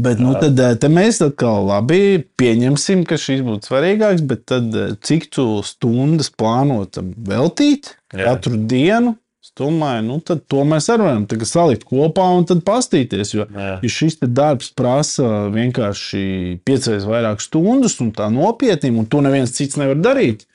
[0.00, 4.70] Bet nu, tad eh, te mēs atkal labi pieņemsim, ka šis būtu svarīgāks, bet tad
[4.78, 8.28] eh, cik tu stundas plānotam veltīt Jā.
[8.28, 9.16] katru dienu?
[9.58, 13.34] Domāju, nu, to mēs arī varam salikt kopā un tad pastīties.
[13.34, 13.72] Jo, Jā.
[13.82, 19.80] ja šis darbs prasa vienkārši piecreiz vairāk stundas un tā nopietni, un to neviens cits
[19.80, 20.46] nevar darīt,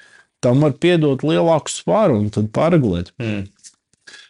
[0.41, 3.11] tam var piedot lielāku svaru un tad pārregulēt.
[3.21, 3.45] Mm.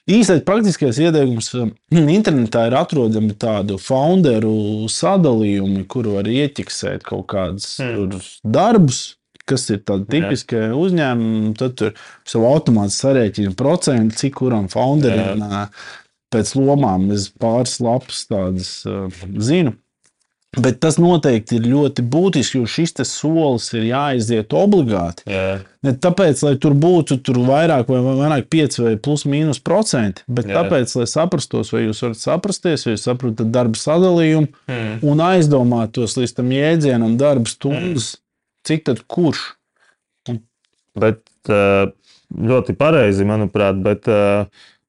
[0.05, 1.71] Īstais praktiskais ieteikums um,
[2.17, 9.15] internetā ir atrodami tādu founderu sadalījumi, kur var ieķiksēt kaut kādus tur darbus,
[9.49, 11.53] kas ir tādi tipiski uzņēmumi.
[11.59, 11.93] Tad tur
[12.27, 15.41] savu automātu sarēķina procentu, cik kuram founderim
[16.33, 18.71] pēc lomām es pāris lapas tādas
[19.37, 19.75] zinu.
[20.55, 25.25] Bet tas noteikti ir ļoti būtiski, jo šis solis ir jāiziet obligāti.
[25.27, 25.57] Jā.
[25.83, 30.47] Ne tāpēc, lai tur būtu tur vairāk vai vairāk 5 vai plus mīnus procenti, bet
[30.47, 30.53] Jā.
[30.53, 30.61] Jā.
[30.63, 35.03] tāpēc, lai saprastos, vai jūs varat saprasties, vai jūs saprotat darba sadalījumu Mm.
[35.03, 38.15] un aizdomātos līdz tam jēdzienam darba stundas,
[38.67, 39.43] cik tad kurš.
[40.95, 41.91] Bet ā,
[42.31, 44.45] ļoti pareizi, manuprāt, bet ā,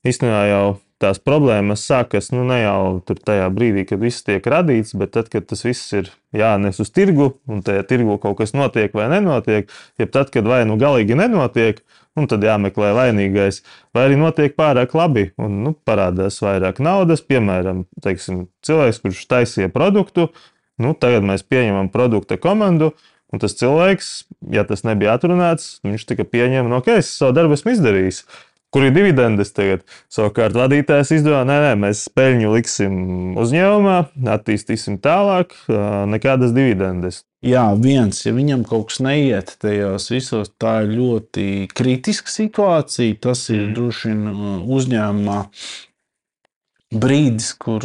[0.06, 0.66] īstenībā jau
[1.02, 5.28] tās problēmas sākas nu, ne jau tur tajā brīdī, kad viss tiek radīts, bet tad,
[5.32, 9.68] kad tas viss ir jānes uz tirgu, un tajā tirgu kaut kas notiek vai nenotiek,
[10.00, 11.82] jeb tad, kad vai nu galīgi nenotiek,
[12.16, 13.60] un tad jāmeklē vainīgais,
[13.94, 17.20] vai arī notiek pārāk labi, un nu, parādās vairāk naudas.
[17.20, 20.30] Piemēram, teiksim, cilvēks, kurš taisīja produktu,
[20.80, 22.94] nu, tagad mēs pieņemam produkta komandu.
[23.34, 24.10] Un tas cilvēks,
[24.54, 28.22] ja tas nebija atrunāts, viņš tikai pieņēma, no ka es savu darbu esmu izdarījis.
[28.74, 29.84] Kur ir dividendes tagad?
[30.12, 32.96] Savukārt vadītājs izdomā, nē, nē, mēs peļņu liksim
[33.40, 33.94] uzņēmumā,
[34.34, 35.54] attīstīsim tālāk,
[36.10, 37.22] nekādas dividendes.
[37.46, 43.16] Jā, viens, ja viņam kaut kas neiet tajos visos, tā ir ļoti kritiska situācija.
[43.22, 43.74] Tas ir Mm.
[43.78, 44.22] droši vien
[44.66, 45.38] uzņēmumā
[47.00, 47.84] brīdis, kur,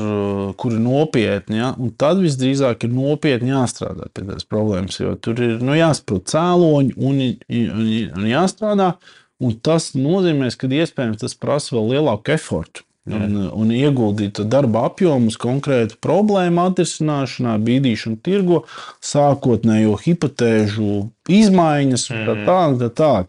[0.58, 1.60] kur ir nopietni.
[1.62, 1.72] Ja?
[1.78, 6.96] un Tad visdrīzāk ir nopietni jāstrādā pie tās problēmas, jo tur ir nu, jāsaprot cēloņi
[6.98, 7.82] un, un,
[8.18, 8.94] un jāstrādā.
[9.42, 12.84] Un tas nozīmē, ka iespējams tas prasa vēl lielāku efortu.
[13.10, 18.60] Un, un ieguldīt darba apjomu uz konkrētu problēmu atrisināšanā, bīdīšanu tirgo,
[19.02, 22.46] sākotnējo hipotēžu izmaiņas un tā Mhm.
[22.46, 22.78] tālāk.
[22.84, 23.28] Tā tālāk.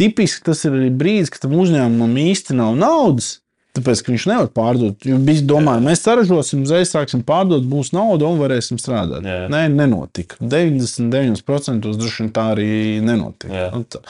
[0.00, 3.43] Tipiski tas ir arī brīdis, kad tam uzņēmumam īsti nav naudas.
[3.74, 5.02] Tāpēc, ka viņš nevar pārdot.
[5.02, 9.26] Viņš domā, mēs saražosim, uzreiz sāksim pārdot, būs nauda un varēsim strādāt.
[9.26, 9.48] Jā.
[9.50, 10.38] Nē, nenotika.
[10.38, 12.70] 99% droši vien tā arī
[13.02, 13.50] nenotika.
[13.52, 13.72] Jā.
[13.90, 14.04] Tā-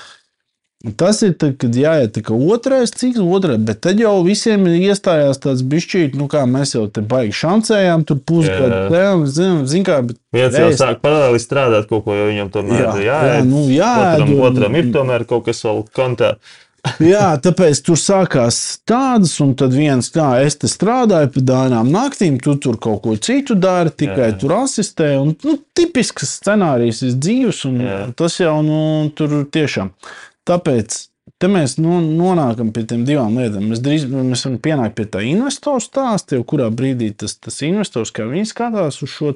[0.98, 5.62] Tas ir tad, kad jāiet kā otrais cikls, otrais, bet tad jau visiem iestājās tāds
[5.64, 9.14] bišķīt, nu kā mēs jau te baigi šancējām, tur pusgadu, Jā.
[9.24, 12.90] zinām, zin kā, bet Viens jau sāk paralēli strādāt kaut ko, jo viņam tomēr Jā,
[13.00, 13.48] ir jā, jāiet.
[13.48, 16.34] nu, jāēd otram, otram ir tomēr kaut kas vēl kontā.
[17.02, 22.36] Jā, tāpēc tur sākās tādas, un tad viens, kā es te strādāju pie dāņām naktīm,
[22.44, 24.36] tu tur kaut ko citu dari, tikai jā.
[24.42, 25.14] tur asistē.
[25.22, 27.98] Un, nu, tipisks scenārijs ir dzīves, un jā.
[28.18, 28.78] tas jau nu,
[29.16, 29.94] tur tiešām.
[30.44, 31.00] Tāpēc
[31.40, 33.66] te mēs nonākam pie tām divām lietām.
[33.72, 38.12] Mēs drīz mēs varam pienākt pie tā investoru stāsta, jau kurā brīdī tas, tas investors,
[38.14, 39.34] kā viņi skatās uz šo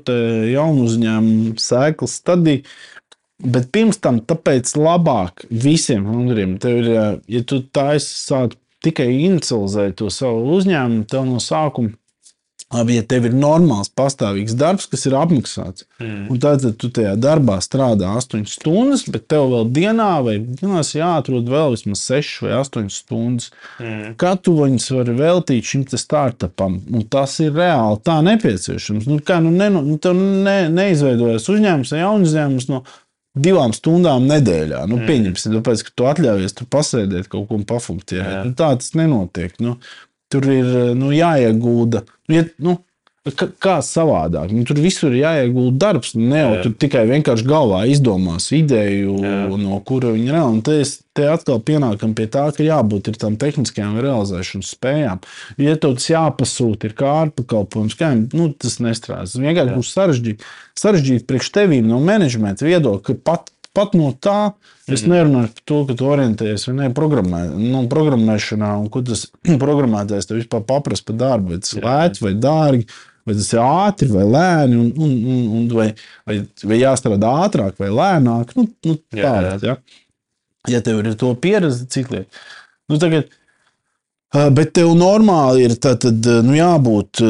[0.52, 2.64] jaunu uzņēmumu sēklu stadiju.
[3.38, 6.90] Bet pirms tam, tāpēc labāk visiem hundriem, ir,
[7.30, 11.94] ja tu taisi sāk tikai inicializēt to savu uzņēmumu, tev no sākuma
[12.68, 16.26] Labi, ja tev ir normāls, pastāvīgs darbs, kas ir apmaksāts, mm.
[16.28, 21.48] un tad, tu tajā darbā strādā 8 stundas, bet tev vēl dienā vai dienās jāatrod
[21.48, 23.48] vēl vismaz 6 vai 8 stundas.
[23.80, 24.18] Mm.
[24.20, 26.76] Kā tu viņus vari veltīt šim startupam?
[26.92, 29.08] Un tas ir reāli tā nepieciešams.
[29.08, 32.84] Nu, kā nu, ne, nu, tev ne, neizveidojas uzņēmums vai jaunu uzņēmums no
[33.44, 34.82] divām stundām nedēļā.
[34.90, 35.06] Nu, mm.
[35.08, 38.42] Pieņemsim, tāpēc, ka tu atļaujies tur pasēdēt kaut ko un pafunkcionēt.
[38.48, 39.56] Nu, tā tas nenotiek.
[39.64, 39.76] Nu,
[40.32, 42.04] tur ir nu, jāiegūda.
[42.28, 42.78] Nu, ja, nu,
[43.34, 44.52] kā savādāk?
[44.54, 46.14] Nu, tur visur ir jāiegulda darbs.
[46.18, 49.40] Ne jau tur tikai vienkārši galvā izdomās ideju, Jā.
[49.60, 50.38] no kura viņi ir.
[50.38, 50.78] Un te,
[51.16, 55.22] te atkal pienākam pie tā, ka jābūt tam tehniskajām realizēšanas spējām.
[55.60, 59.36] Ja tev tas jāpasūta, ir kā ārpakalpojums, kā nu, tas nestrādās.
[59.36, 60.50] Tas vienkārši būs sarežģīti.
[60.78, 64.52] Sarežģīti priekš tevīm no menedžmenta viedokļa, pat pat no tā
[64.88, 65.12] es mhm.
[65.12, 69.26] nerunāju par to, ka tu orientējies ne programmē, nu, programmēšanā, un ko tas
[69.64, 71.52] programmētājs tev vispār paprasta par darbu.
[71.52, 72.88] Vai tas lēti vai dārgi,
[73.28, 75.88] vai tas ir ātri vai lēni, un, un, un, un vai,
[76.28, 76.40] vai,
[76.72, 78.54] vai jāstrādā ātrāk vai lēnāk.
[78.58, 79.76] Nu, nu, tā, ja.
[80.72, 82.46] ja tev ir to pieredze, cik lieta.
[82.88, 83.28] Nu, tagad,
[84.28, 87.22] Bet tev normāli ir tātad, nu, jābūt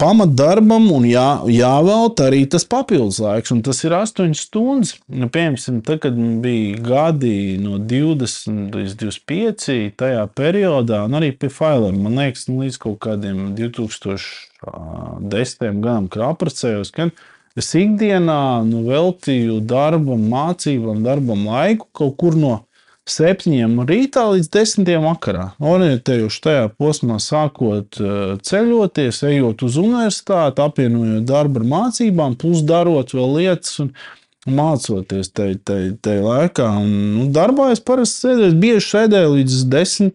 [0.00, 3.52] pamatdarbam un jā, jāvelta arī tas papildus laiks.
[3.54, 4.96] Un tas ir 8 stundas.
[5.06, 11.52] Nu, piemēram, tad, kad bija gadi no 20 līdz 25, tajā periodā, un arī pie
[11.54, 15.70] failiem, man liekas, nu, līdz kaut kādiem 2010.
[15.86, 17.14] gadam, kad apprecējos, kad
[17.54, 22.64] es ikdienā nu, veltīju darbam, mācībām, darbam laiku kaut kur no
[23.10, 25.50] septiņiem rītā līdz desmitiem vakarā.
[25.60, 33.16] Orientējuši tajā posmā, sākot eh, ceļoties, ejot uz universitāti, apvienojot darbu ar mācībām, plus darot
[33.16, 33.80] vēl lietas.
[33.84, 33.96] Un,
[34.44, 40.10] Mācoties tajā te, te laikā, un nu, darbā es parasti sēdēju, bieži sēdēju līdz 10,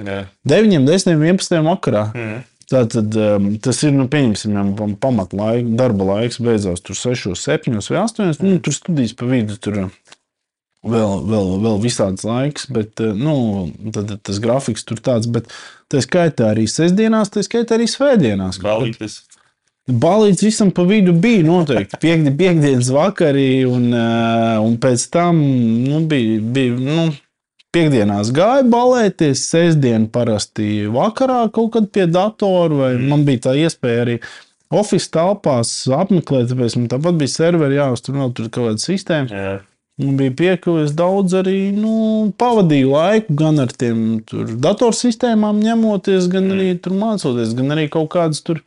[0.00, 2.06] 9, 10, 11 vakarā.
[2.16, 2.38] Mm.
[2.72, 4.56] Tātad um, tas ir, nu, pieņemsim,
[5.02, 8.40] pamatlaika, darba laiks beidzās tur 6, 7 vai 8.
[8.40, 9.82] Nu, tur studijas pa vidu tur
[10.84, 15.28] vēl, vēl, vēl visāds laiks, bet eh, nu, tad, tas grafiks tur tāds.
[15.30, 15.50] Bet
[15.92, 18.60] tā skaitā arī sestdienās, tā skaitā arī svētdienās.
[18.64, 19.22] Balītis.
[19.84, 22.00] Balīts visam pa vidu bija noteikti.
[22.00, 25.42] Piekdi, piekdienas vakarī, un, eh, un pēc tam
[25.88, 26.40] nu, bija.
[26.40, 27.12] bija nu,
[27.74, 33.08] Piektdienās gāja balēties, sestdien parasti vakarā kaut kad pie datora, vai mm.
[33.10, 34.14] man bija tā iespēja arī
[34.70, 39.26] oficiālās telpās apmeklēt, tāpēc man tāpat bija serveri jāuztur, vēl tur kaut kāda sistēma.
[39.26, 39.58] Yeah.
[40.02, 41.92] Un bija piekļuvis daudz arī nu,
[42.40, 44.24] pavadīju laiku, gan ar tiem
[44.64, 48.62] datorsistēmām ņemoties, gan arī tur mācoties, gan arī kaut kādas tur.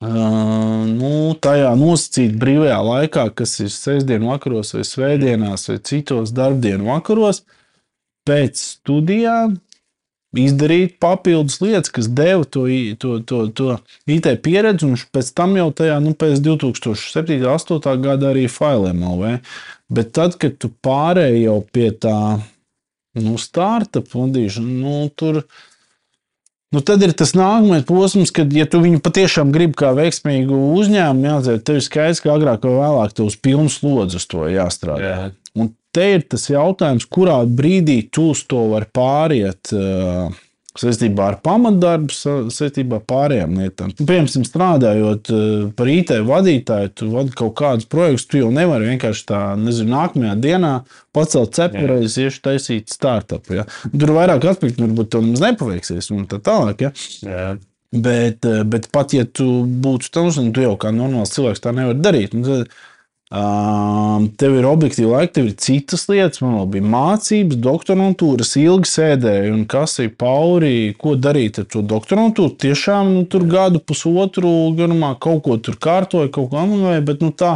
[0.00, 6.88] Uh, nu, tajā nosacīt brīvajā laikā, kas ir sestdienas vakaros, vai svētdienās, vai citos darbdienu
[6.88, 7.42] vakaros,
[8.24, 9.58] pēc studijām
[10.40, 12.64] izdarīt papildus lietas, kas deva to,
[13.02, 13.76] to, to, to
[14.08, 17.36] IT pieredzi, un pēc tam jau tajā, nu, pēc 2007.
[17.36, 18.00] un 2008.
[18.00, 19.36] gada arī failiem LV.
[19.90, 22.38] Bet tad, kad tu pārēji jau pie tā,
[23.18, 25.42] nu, startup vadīšana, nu, tur.
[26.70, 31.26] Nu, tad ir tas nākamais posms, kad, ja tu viņu patiešām gribi kā veiksmīgu uzņēmumu,
[31.26, 35.08] jāatzīst, tev ir skaidrs, ka agrāk vai vēlāk tev uz pilnu slodzi uz to jāstrādā.
[35.08, 35.32] Jā.
[35.58, 39.74] Un te ir tas jautājums, kurā brīdī tu uz to vari pāriet.
[39.74, 40.30] Uh,
[40.78, 42.14] saistībā ar pamatdarbu,
[42.54, 43.90] saistībā ar pārējām lietām.
[43.98, 48.92] Nu, piemēram, strādājot uh, par IT vadītāju, tu vadi kaut kādus projektus, tu jau nevari
[48.92, 50.74] vienkārši tā, nezinu, nākamajā dienā
[51.16, 53.50] pacelt cepurēs, iešu taisīt startup.
[53.50, 53.66] Ja?
[53.90, 56.86] Tur vairāk aspektu varbūt tev nemaz nepaveiksies un tā tālāk.
[56.86, 56.94] Ja?
[57.26, 57.48] Jā.
[57.90, 61.74] Bet, uh, bet pat ja tu būtu tāds, un tu jau kā normāls cilvēks tā
[61.74, 62.70] nevari darīt, tad
[63.30, 66.40] Um, tev ir objektīvi laiki, tev ir citas lietas.
[66.42, 72.56] Man bija mācības, doktorantūras, ilgi sēdēju un kasīju pauri, ko darīt ar to doktorantūru.
[72.58, 77.30] Tiešām nu, tur gadu, pusotru garumā kaut ko tur kārtoju, kaut ko anulēju, bet nu,
[77.30, 77.52] tā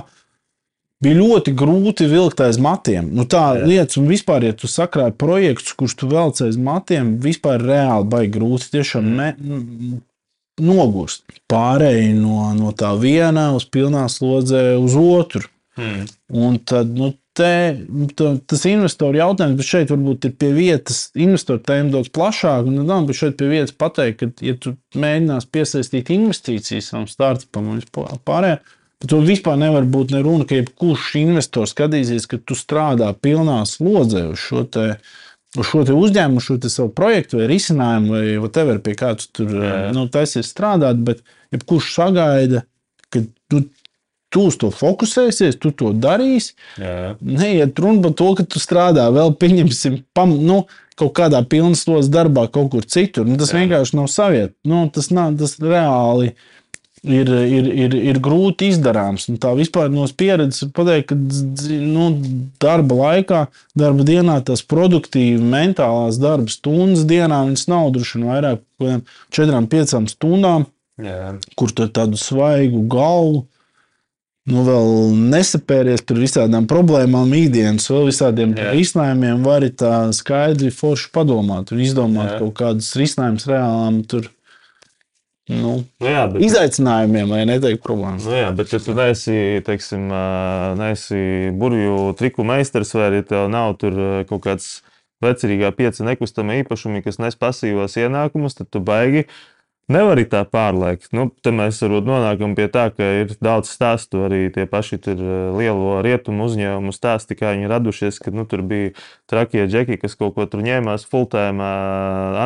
[1.02, 3.08] bija ļoti grūti vilkt aiz matiem.
[3.10, 3.64] Nu, tā Jā.
[3.66, 8.30] lietas, un vispār, ja tu sakrāji projektus, kurus tu velc aiz matiem, vispār reāli baigi
[8.36, 8.70] grūti.
[8.76, 9.32] Tiešām ne,
[10.62, 11.26] nogurst.
[11.50, 15.48] Pārēji no, no tā viena uz pilnā slodzē uz otru.
[15.74, 16.04] Hmm.
[16.30, 17.50] Un tad, nu, te,
[18.14, 22.70] to, tas investoru jautājums, bet šeit varbūt ir pie vietas, investoru tēma daudz plašāk.
[22.70, 27.82] Un nav šeit pie vietas pateikt, ka, ja tu mēģinās piesaistīt investīcijas savam startupam un
[27.90, 28.60] pārējā,
[29.02, 33.62] tad to vispār nevar būt ne runa, ka jebkurš investors skatīsies, ka tu strādā pilnā
[33.68, 34.94] slodzē uz šo te.
[35.54, 39.52] Uz šo uzņēmumu, šo savu projektu, vai risinājumu, vai whatever, pie kā tu tur
[39.94, 41.20] nu, taisies strādāt, bet
[41.54, 42.64] jebkurš sagaida,
[44.34, 46.56] tu uz to fokusēsies, tu to darīsi.
[46.78, 50.64] Neiet runa par to, ka tu strādā vēl, pieņemsim, pam, nu,
[50.98, 53.26] kaut kādā pilnslodzes darbā, kaut kur citur.
[53.28, 53.62] Nu, tas Jā.
[53.62, 54.54] vienkārši nav saviet.
[54.66, 56.32] Nu, tas, nav, tas reāli
[57.04, 59.26] ir, ir, ir, ir grūti izdarāms.
[59.30, 62.10] Un tā vispār no pieredzes pateikt, ka nu,
[62.62, 63.40] darba laikā,
[63.78, 69.02] darba dienā tas produktīvi, mentālās darba stundas dienā nav droši vien vairāk par
[69.34, 70.68] 4-5 stundām,
[71.02, 71.34] Jā.
[71.58, 73.44] kur tur tādu svaigu galvu
[74.50, 74.92] nu, vēl
[75.32, 82.34] nesapēries par visādām problēmām, ikdienas, vēl visādiem risinājumiem, vari tā skaidri forši padomāt un izdomāt
[82.34, 82.38] Jā.
[82.42, 84.30] kaut kādus risinājumus reālām tur.
[85.44, 88.24] Nu, nu jā, bet, izaicinājumiem, vai neteikt, problēmas.
[88.24, 89.34] Nu jā, bet, ja tu neesi,
[89.66, 90.06] teiksim,
[90.80, 91.18] neesi
[91.52, 93.98] burbuļu triku meistars, vai arī tev nav tur
[94.30, 94.70] kaut kāds
[95.24, 99.26] vecerīgā pieci nekustami īpašumi, kas nes pasīvos ienākumus, tad tu baigi
[99.92, 101.10] Nevar arī tā pārliekt.
[101.12, 105.22] Nu, te mēs varbūt nonākam pie tā, ka ir daudz stāstu arī tie paši eh,
[105.52, 108.94] lielo rietumu uzņēmumu stāsti, kā viņi radušies, kad nu, tur bija
[109.28, 111.68] trakie džeki, kas kaut ko tur ņēmās full-time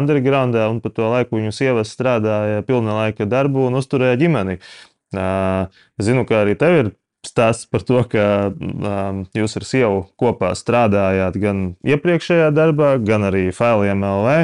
[0.01, 4.59] undergroundā, un pa to laiku viņu sievas strādāja pilna laika darbu un uzturēja ģimeni.
[6.03, 6.91] Zinu, ka arī tev ir
[7.27, 13.49] stāsts par to, ka um, jūs ar sievu kopā strādājāt gan iepriekšējā darbā, gan arī
[13.55, 14.37] Failiem LV.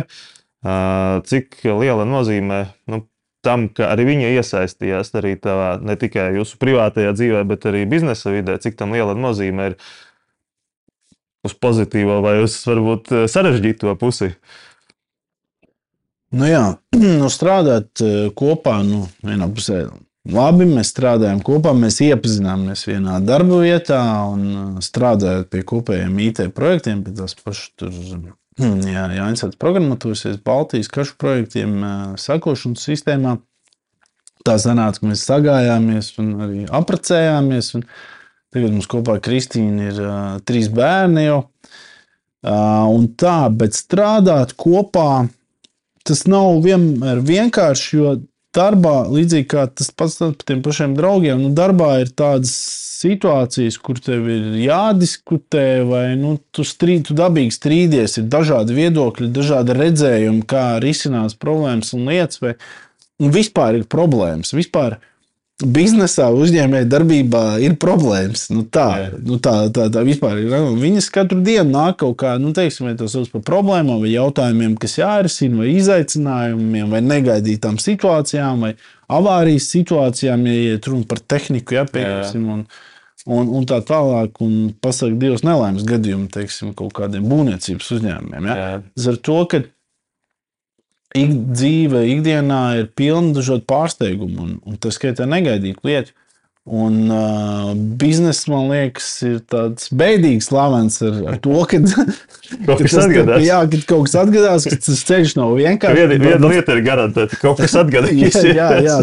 [0.65, 3.03] Cik liela nozīme nu,
[3.45, 8.33] tam, ka arī viņa iesaistījās arī tavā, ne tikai jūsu privātajā dzīvē, bet arī biznesa
[8.33, 9.77] vidē, cik tam liela nozīme ir
[11.45, 14.33] uz pozitīvo vai uz varbūt sarežģīto pusi?
[16.35, 16.65] Nu jā,
[17.21, 18.01] nu strādāt
[18.39, 19.85] kopā, nu, vienā pusē.
[20.25, 27.05] Labi, mēs strādājam kopā, mēs iepazināmies vienā darba vietā un strādājot pie kopējiem IT projektiem,
[27.05, 27.69] pie tās pašas
[28.62, 31.74] jā, Jānis ir programmatūras Baltijas kašu projektiem,
[32.20, 33.38] sakošanas sistēmā.
[34.44, 37.70] Tā sanāca, ka mēs sagājāmies un arī apprecējāmies.
[37.78, 37.86] Un
[38.52, 41.40] tagad mums kopā ar Kristīnu ir uh, trīs bērni jau.
[42.44, 45.24] Uh, un tā, bet strādāt kopā
[46.05, 48.11] tas nav vienmēr vienkārši, jo
[48.55, 52.55] darbā, līdzīgi kā tas pats par tiem pašiem draugiem, nu, darbā ir tādas
[53.05, 59.32] situācijas, kur tev ir jādiskutē, vai nu, tu, strīd, tu dabīgi strīdies, ir dažādi viedokļi,
[59.34, 62.55] dažādi redzējumi, kā risinās problēmas un lietas, vai
[63.22, 64.55] un vispār ir problēmas.
[64.57, 64.98] Vispār
[65.62, 68.48] biznesā, uzņēmēja darbībā ir problēmas.
[68.50, 70.48] Nu, tā, nu, tā, tā, tā vispār ir.
[70.50, 74.74] Nu, viņas katru dienu nāk kaut kā, nu, teiksim, vai tas par problēmām, vai jautājumiem,
[74.82, 78.72] kas jārisina, vai izaicinājumiem, vai negaidītām situācijām, vai
[79.14, 82.50] avārijas situācijām, ja iet runa par tehniku, ja, piemēram.
[82.57, 82.66] Un,
[83.30, 88.50] un, un tā tālāk, un pasakot, divas nelaimes gadījumu, teiksim, kaut kādiem būvniecības uzņēmumiem.
[88.50, 88.66] Ja?
[88.82, 89.62] Ar to, ka
[91.15, 96.15] ik, dzīve ikdienā ir pilna dažādu pārsteigumu, un, un tas skaitā negaidītu lietu.
[96.65, 101.77] Un uh, biznesa, man liekas, ir tāds beidīgs slavens ar, ar to, ka
[102.65, 103.45] kaut kas atgadās.
[103.45, 105.99] Jā, kad kaut kas atgadās, ka tas ceļš nav vienkārši.
[106.01, 108.17] Viena, viena lieta ir garantēta, ka kaut kas atgadās.
[108.49, 108.97] jā, jā, jā,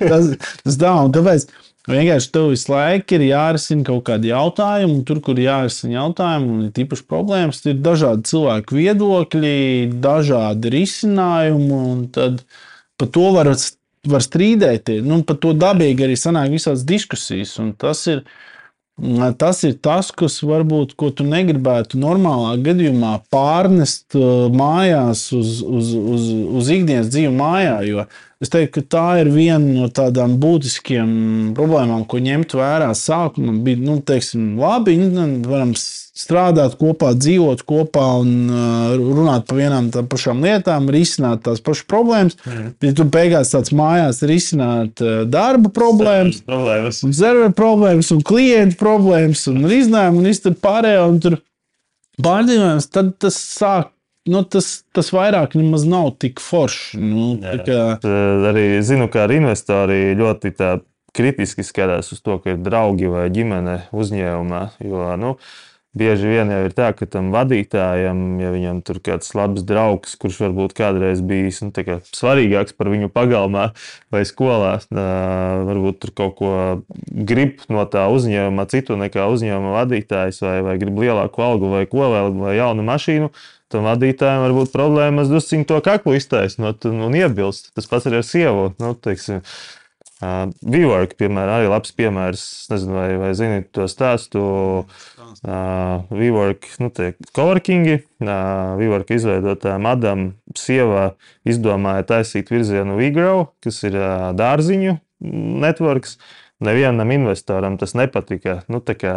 [0.00, 0.32] tas,
[0.64, 1.44] tas tā, un tāpēc
[1.84, 6.62] Vienkārši tev visu laiku ir jārisina kaut kādi jautājumi, un tur, kur jārisina jautājumi, un
[6.64, 9.58] ir tīpaši problēmas, ir dažādi cilvēku viedokļi,
[10.06, 12.40] dažādi risinājumi, un tad
[12.96, 13.52] par to var,
[14.08, 15.04] var strīdēties.
[15.04, 18.24] Nu, par to dabīgi arī sanāk visādas diskusijas, un tas ir.
[19.40, 25.88] Tas ir tas, kas varbūt, ko tu negribētu normālā gadījumā pārnest uh, mājās uz, uz,
[25.98, 26.28] uz,
[26.60, 27.80] uz ikdienas dzīvi mājā.
[27.88, 28.04] Jo
[28.44, 31.10] Es teiktu, ka tā ir viena no tādām būtiskiem
[31.56, 32.90] problēmām, ko ņemt vērā.
[32.98, 35.72] Sākumā bija, nu, teiksim, labi, nu, varam
[36.14, 41.88] strādāt kopā, dzīvot kopā un uh, runāt par vienām tām pašām lietām, risināt tās pašas
[41.90, 42.36] problēmas.
[42.44, 42.68] Mm.
[42.84, 47.00] Ja tu beigās tāds mājās risināt uh, darba problēmas, problēmas.
[47.08, 51.40] un serveru problēmas, un klientu problēmas, un risinājumu, un viss pārējo, un tur
[52.22, 53.93] pārdzīvojums, tad tas sāk
[54.30, 57.00] nu, tas, tas vairāk nemaz nav tik forši.
[57.00, 57.28] Nu,
[57.66, 57.84] kā...
[58.50, 60.54] Arī zinu, ka ar investori ļoti
[61.14, 64.64] kritiski skatās uz to, ka ir draugi vai ģimene uzņēmumā.
[64.82, 65.36] Jo, nu,
[65.94, 70.40] bieži vien jau ir tā, ka tam vadītājam, ja viņam tur kāds labs draugs, kurš
[70.42, 73.68] varbūt kādreiz bijis nu, kā svarīgāks par viņu pagalmā
[74.14, 76.54] vai skolā, varbūt tur kaut ko
[77.06, 82.10] grib no tā uzņēmuma, citu nekā uzņēmuma vadītājs, vai, vai grib lielāku algu, vai ko
[82.10, 83.30] vēl, vai jaunu mašīnu.
[83.74, 87.72] Tam vadītājam var būt problēmas, drusciņā to kaklu iztaisnot un, un iebilst.
[87.74, 88.68] Tas pats arī ar sievu.
[88.78, 89.42] Nu, teiksim,
[90.22, 92.42] Uh, WeWork, piemēram, arī labs piemērs.
[92.62, 94.42] Es nezinu, vai, vai zināt to stāstu.
[95.44, 101.10] Uh, WeWork, nu, tie coworkingi, uh, WeWork izveidotāja Madam sieva
[101.42, 104.96] izdomāja taisīt virzienu WeGrow, kas ir uh, dārziņu
[105.64, 106.16] networks.
[106.62, 108.60] Nevienam investoram tas nepatika.
[108.70, 109.14] Nu, kā,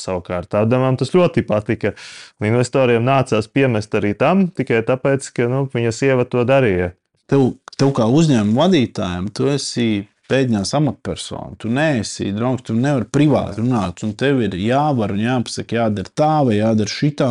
[0.00, 1.94] savukārt, Adamam tas ļoti patika.
[2.40, 6.92] Un investoriem nācās piemest arī tam, tikai tāpēc, ka nu, viņa sieva to darīja.
[7.30, 9.86] Tev, tev kā uzņēmuma vadītājam, tu esi
[10.30, 11.56] pēdiņās amatpersona.
[11.62, 16.34] Tu neesi draugs, tu nevari privāti runāt, un tev ir jāvar un jāpasaka, jādara tā
[16.46, 17.30] vai jādara šitā,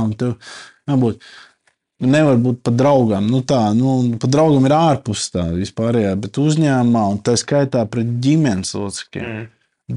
[0.90, 1.30] jābūt.
[2.00, 3.28] Nevar būt pat draugam.
[3.28, 8.18] Nu tā, nu, pat draugam ir ārpus tā vispārējā, bet uzņēmumā un tā skaitā pret
[8.24, 9.30] ģimenes locekļiem.
[9.30, 9.48] Mm.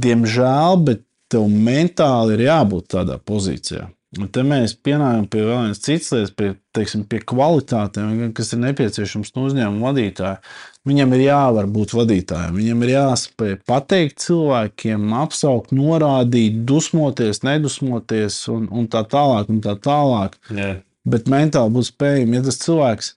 [0.02, 3.86] Diemžēl, bet tev mentāli ir jābūt tādā pozīcijā.
[4.20, 8.60] Un te mēs pienākam pie vēl vienas citas lietas, pie, teiksim, pie kvalitātēm, kas ir
[8.66, 10.42] nepieciešams no uzņēmuma vadītāja.
[10.88, 18.66] Viņam ir jāvar būt vadītājam, viņam ir jāspēj pateikt cilvēkiem, apsaukt, norādīt, dusmoties, nedusmoties un,
[18.68, 19.48] un tā tālāk.
[19.54, 20.36] Un tā tālāk.
[20.50, 20.82] Yeah.
[21.08, 23.14] Bet mentāli būt spējami, ja tas cilvēks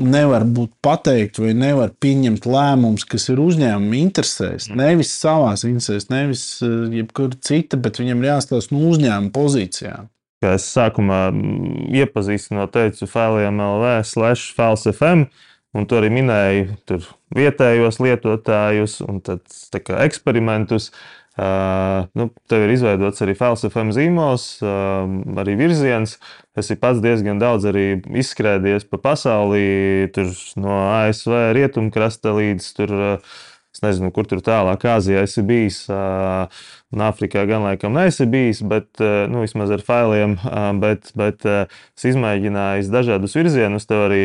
[0.00, 4.68] nevar būt pateikt vai nevar pieņemt lēmumus, kas ir uzņēmuma interesēs.
[4.70, 4.80] Mm.
[4.80, 10.10] Nevis savā interesēs, nevis eh, jebkura cita, bet viņam ir jāstāsta no uzņēmuma pozīcijām.
[10.42, 15.28] Kā es sākumā mm, iepazīstinot, teicu, Fēlījām LV, slash, Fēls FM.
[15.74, 20.92] Un tu arī minēji tur vietējos lietotājus un kā, eksperimentus.
[20.92, 25.08] Uh, nu, tev ir izveidots arī FLSFM zīmols, uh,
[25.42, 26.18] arī virziens.
[26.54, 30.30] Es pats diezgan daudz izskrējies pa pasauli, tur
[30.62, 32.94] no ASV rietumkrasta līdz tur.
[32.94, 33.42] Uh,
[33.74, 39.02] Es nezinu, kur tur tālāk, Āzijā esi bijis, un Āfrikā gan laikam neesi bijis, bet
[39.02, 40.36] nu, vismaz ar failiem.
[40.78, 43.88] Bet, bet es izmēģināju dažādus virzienus.
[43.90, 44.20] Tev arī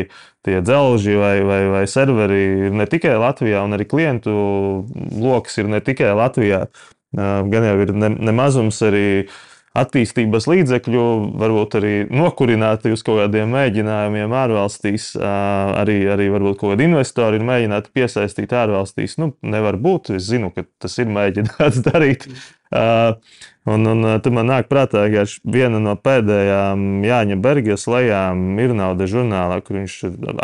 [0.46, 2.38] tie dzelži vai, vai, vai serveri
[2.68, 4.36] ir ne tikai Latvijā, un arī klientu
[5.18, 6.68] lokus ir ne tikai Latvijā.
[7.16, 9.06] Gan jau ir nemazums ne arī
[9.80, 11.02] attīstības līdzekļu,
[11.38, 15.12] varbūt arī nokurināti uz kaut kādiem mēģinājumiem ārvalstīs.
[15.20, 19.14] Arī, arī varbūt kaut kādi investori ir mēģināti piesaistīt ārvalstīs.
[19.22, 20.12] Nu, nevar būt.
[20.18, 22.26] Es zinu, ka tas ir mēģināts darīt.
[23.70, 29.06] Un, un tu man nāk prātā, ka viena no pēdējām Jāņa Bergas lejām ir nauda
[29.10, 29.96] žurnālā, kur viņš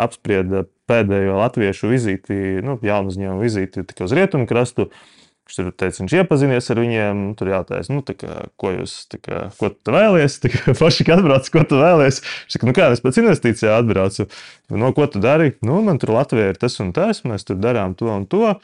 [0.03, 4.87] apsprieda pēdējo latviešu vizīti, nu, jaunu uzņēmumu vizīti uz rietumkrastu.
[4.87, 5.15] krastu
[5.47, 7.19] Viņš tur teica, viņš iepazinies ar viņiem.
[7.39, 10.41] Tur jautājās, nu, kā, ko jūs kā, ko vēlaties.
[10.81, 12.19] Paši atbrauc, ko tu vēlaties.
[12.19, 14.27] Viņš saka, nu, kā es pēc investīcijām atbraucu.
[14.75, 15.53] No ko tu dari?
[15.63, 18.57] Nu, man tur Latvijā ir tas un tas, mēs tur darām to un to.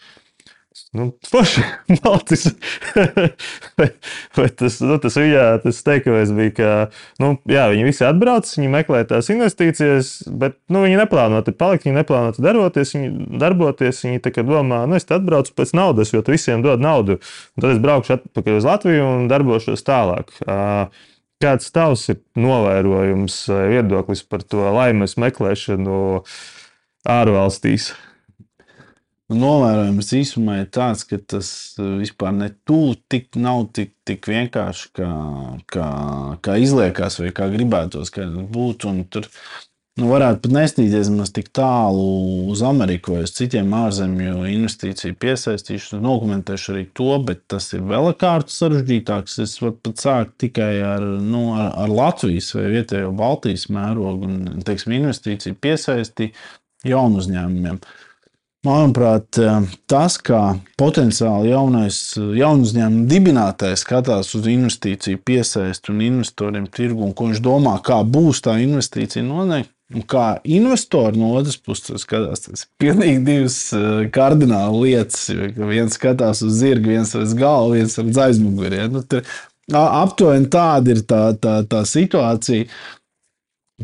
[0.94, 1.62] Nu, Forši,
[2.04, 2.48] malcis.
[4.38, 6.70] bet tas, nu, tas viņa tas teikums bija, ka
[7.22, 11.88] nu, jā, viņi visi atbrauc, viņi meklē tās investīcijas, bet nu, viņi neplāno tur palikt,
[11.88, 12.94] viņi neplāno tur darboties.
[12.98, 17.20] Viņi darboties, viņi domā, nu, es atbraucu pēc naudas, jo tu visiem dod naudu.
[17.58, 20.34] Un tad es braukšu atpakaļ uz Latviju un darbošos tālāk.
[21.44, 23.36] Kāds tavs ir novērojums,
[23.74, 26.00] viedoklis par to laimes meklēšanu
[27.10, 27.92] ārvalstīs?
[29.32, 31.48] Novērojums īsumā ir tāds, ka tas
[31.80, 35.12] uh, vispār ne tuvu tik nav tik, tik vienkārši, kā,
[35.72, 35.86] kā,
[36.44, 38.92] kā izliekas, vai kā gribētos, ka būtu.
[39.14, 39.30] Tur
[40.02, 42.04] nu, varētu pat nestīties maz tik tālu
[42.52, 46.04] uz Ameriku vai uz citiem ārzemju investīciju piesaistīšanu.
[46.04, 49.40] Dokumentēšu arī to, bet tas ir vēl kārtu sarežģītāks.
[49.48, 54.64] Es varu pat sākt tikai ar, nu, ar, ar Latvijas vai vietējo Baltijas mērogu un
[54.68, 56.34] teiksim, investīciju piesaisti
[56.84, 57.80] jaunu uzņēmumiem.
[58.64, 66.70] Manuprāt, eh, tas, kā potenciāli jaunais jaunu uzņēmumu dibinātājs skatās uz investīciju piesaisti un investoriem
[66.72, 69.72] tirgu, un ko viņš domā, kā būs tā investīcija noteikti.
[69.94, 75.28] Un kā investori no otras puses skatās, tas ir pilnīgi divas eh, kardināli lietas.
[75.60, 78.80] Viens skatās uz zirgu, viens uz galvu, viens ar aizmuguri.
[78.80, 78.88] Ja?
[78.88, 79.04] Nu,
[79.84, 82.72] aptuveni tāda ir tā, tā, tā situācija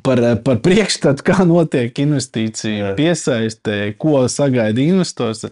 [0.05, 5.47] par, par priekšstatu, kā notiek investīcija piesaistē, ko sagaida investors.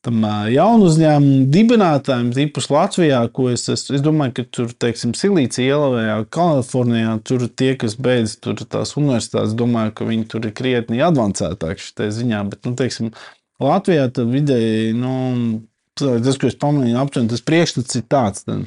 [0.00, 5.76] Tam jaunu uzņēmumu dibinātājiem, īpaši Latvijā, ko es, es, es domāju, ka tur, teiksim, Silīcija
[5.76, 11.04] ielā, Kalifornijā, tur tie, kas beidz tur tās universitātes, domāju, ka viņi tur ir krietni
[11.04, 12.40] advancētāki šajā ziņā.
[12.48, 13.12] Bet, nu, teiksim,
[13.60, 15.12] Latvijā tad vidēji, nu,
[16.00, 18.48] tas, ko es pamanīju, aptuveni tas priekšstats ir tāds.
[18.48, 18.64] Tad,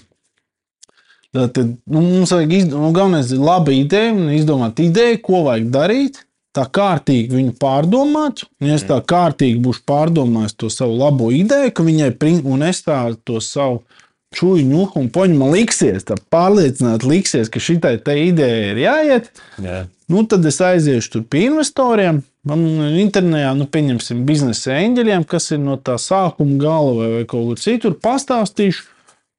[1.34, 1.58] Tad,
[1.90, 6.22] nu, mums vajag izdomāt, nu, galvenais ir laba ideja un izdomāt ideju, ko vajag darīt.
[6.54, 8.44] Tā kārtīgi viņu pārdomāt.
[8.62, 12.12] Un, es tā kārtīgi būšu pārdomājis to savu labo ideju, ka viņai,
[12.46, 13.82] un es tā to savu
[14.38, 19.30] čūju, ņuhu un poņu man liksies, tā pārliecināti liksies, ka šitai te idejai ir jāiet.
[19.62, 19.84] Jā.
[20.12, 22.22] Nu, tad es aiziešu tur pie investoriem.
[22.46, 22.64] Man
[23.00, 27.62] internetā, nu, pieņemsim, biznesa eņģeļiem, kas ir no tā sākuma gala vai, vai kaut kur
[27.62, 28.90] citur, pastāstīšu.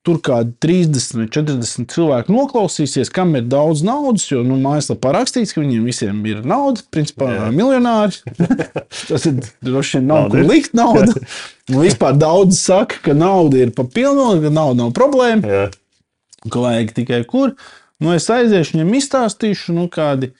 [0.05, 5.55] Tur kādi 30 vai 40 cilvēki noklausīsies, kam ir daudz naudas, jo nu, mājaslapā rakstīts,
[5.57, 7.46] ka viņiem visiem ir nauda, principā Jā.
[7.55, 8.20] miljonāri.
[9.09, 11.16] Tas ir droši vien nav kur likt naudu.
[11.72, 15.64] Un vispār daudz saka, ka nauda ir pa pilnu, ka nauda nav problēma Jā.
[16.52, 17.55] ka vajag tikai kur.
[18.02, 20.34] Nu, es aiziešu, viņam izstāstīšu, nu, kādi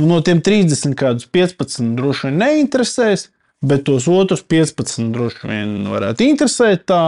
[0.00, 3.26] nu, no tiem 30, kādus 15 droši vien neinteresēs,
[3.62, 7.02] bet tos otrus 15 droši vien varētu interesēt tā,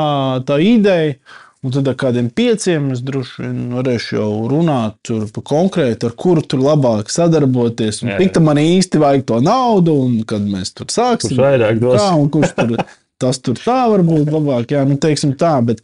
[0.47, 1.17] tā ideja.
[1.65, 6.13] Un tad ar kādiem pieciem es droši vien varēšu jau runāt tur pa konkrēti, ar
[6.21, 8.03] kuru tur labāk sadarboties.
[8.05, 11.33] Un Jā, cik tam man īsti vajag to naudu, un kad mēs tur sāksim.
[11.33, 11.97] Kurš vairāk dos?
[12.03, 12.75] Tā, un kurš tur,
[13.25, 15.81] tas tur tā var būt labāk, jā, nu, teiksim tā, bet,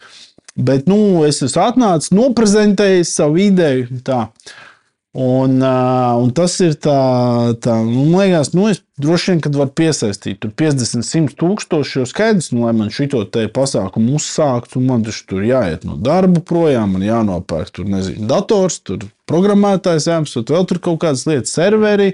[0.53, 4.26] bet, nu, es esmu atnācis, noprezentējis savu ideju, tā.
[5.12, 6.92] Un, uh, un tas ir tā,
[7.58, 11.96] tā nu, man liekas, nu, es droši vien, kad var piesaistīt tur 50, 100 tūkstoši,
[11.98, 15.96] jau skaidrs, nu, lai man šito te pasākumu uzsākt, un man taču tur jāiet no
[15.98, 21.56] darba projām, man jānopērk tur, nezinu, dators, tur programmētājs jāapsūt, vēl tur kaut kādas lietas,
[21.58, 22.12] serveri,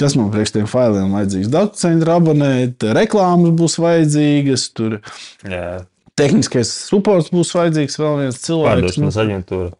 [0.00, 4.96] kas man priekš tiem failiem vajadzīgs, datu centra abonēt, reklāmas būs vajadzīgas, tur
[5.44, 5.82] Jā.
[6.16, 8.80] tehniskais supports būs vajadzīgs, vēl viens cilvēks.
[8.80, 9.74] nu, Pārdošanas aģentūra.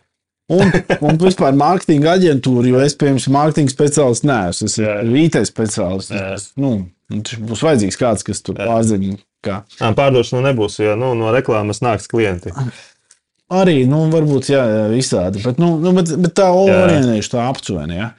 [0.51, 0.73] Un,
[1.07, 4.71] un vispār mārketinga aģentūra, jo es, piemēram, mārketinga speciālists neesmu.
[4.71, 6.49] Es esmu IT speciālists.
[6.59, 6.73] Nu,
[7.11, 9.19] būs vajadzīgs kāds, kas tur pārzina.
[9.47, 9.63] Kā.
[9.79, 12.53] Pārdošana nebūs, jo nu, no reklāmas nāks klienti.
[13.51, 15.41] Arī, nu, varbūt jā, jā, visādi.
[15.43, 17.97] Bet, nu, nu, bet, bet tā orientēšu tā aptuveni.
[17.99, 18.11] Ja?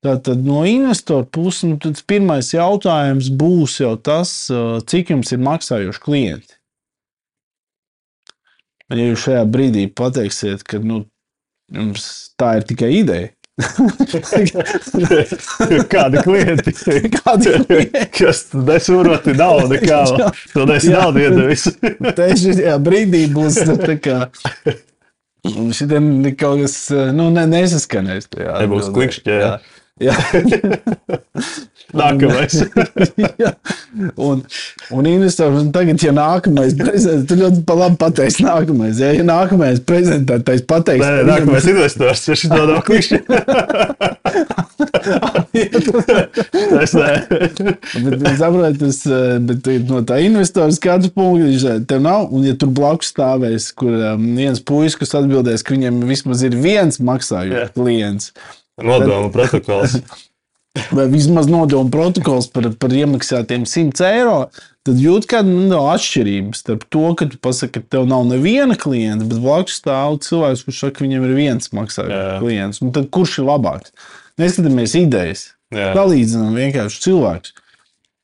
[0.00, 4.32] Tātad no investora puses, nu, tad pirmais jautājums būs jau tas,
[4.90, 6.56] cik jums ir maksājoši klienti.
[8.90, 11.04] Ja jūs šajā brīdī pateiksiet, ka nu,
[11.74, 12.04] jums
[12.40, 13.28] tā ir tikai ideja,
[15.92, 16.72] Kādi klienti?
[17.18, 18.04] Kādi klienti?
[18.16, 19.74] Kas nesuroti naudu?
[19.82, 19.98] Kā
[20.54, 20.96] to nesi Jā.
[21.02, 21.64] naudu iedevis?
[21.80, 24.16] Tieši šajā brīdī būs nu, tā kā.
[25.76, 26.04] Šitiem
[26.38, 26.74] kaut kas
[27.16, 28.24] nu, ne, nesaskanēs.
[28.32, 28.96] tajā Nebūs atbildē.
[28.98, 29.52] klikšķē, jā.
[30.00, 30.14] Jā.
[31.96, 32.56] Nākamais.
[33.42, 33.52] Jā.
[34.16, 34.42] un,
[34.94, 39.00] un investors un tagad, ja nākamais prezidents, tu ļoti pa labi pateiks nākamais.
[39.02, 43.20] Ja, ja nākamais prezentētājs pateiks, Nē, nākamais investors, ja šis nav klikšķi.
[46.80, 47.10] Es nē.
[47.26, 52.30] Bet, saprot, tas, eh, bet no tā investora skatu punkta eh, tev nav.
[52.30, 56.56] Un, ja tur blakus stāvēs, kur um, viens puisis, kas atbildēs, ka viņam vismaz ir
[56.60, 57.06] viens Jā.
[57.10, 58.32] maksājums klients,
[58.80, 59.98] Nodomu protokols.
[60.90, 64.36] vai vismaz nodevu protokols par, par iemaksātiem 100 eiro,
[64.86, 68.76] tad jūt kādu nu, no atšķirības starp to, ka tu pasaki, ka tev nav neviena
[68.78, 72.82] klienta, bet blakus stāv cilvēks, kurš saka, ka viņam ir viens maksājums klients.
[72.84, 73.94] Un tad kurš ir labāks?
[74.40, 75.50] Neskatāmies idejas.
[75.74, 75.90] Jā.
[75.94, 77.52] Salīdzinām vienkārši cilvēkus.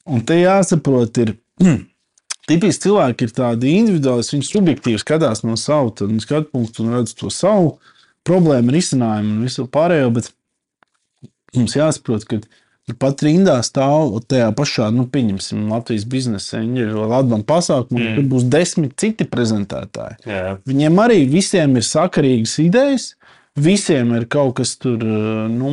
[0.07, 1.37] Un te jāsaprot, ir.
[2.47, 7.17] Tipiski cilvēki ir tādi individuāli, viņi subjektīvi skatās no sava nu, skatu punktu un redz
[7.19, 7.73] to savu
[8.27, 10.13] problēmu, risinājumu un visu pārējo.
[10.15, 10.29] Bet
[11.59, 12.41] mums jāsaprot, ka
[12.95, 18.19] pat rindā stāv tajā pašā, nu, pieņemsim, Latvijas biznesa eņģeļa Latvijas pasākumā, mm.
[18.19, 20.21] tur būs desmit citi prezentētāji.
[20.29, 20.57] Jā.
[20.69, 23.15] Viņiem arī visiem ir sakarīgas idejas.
[23.57, 25.71] Visiem ir kaut kas tur, nu,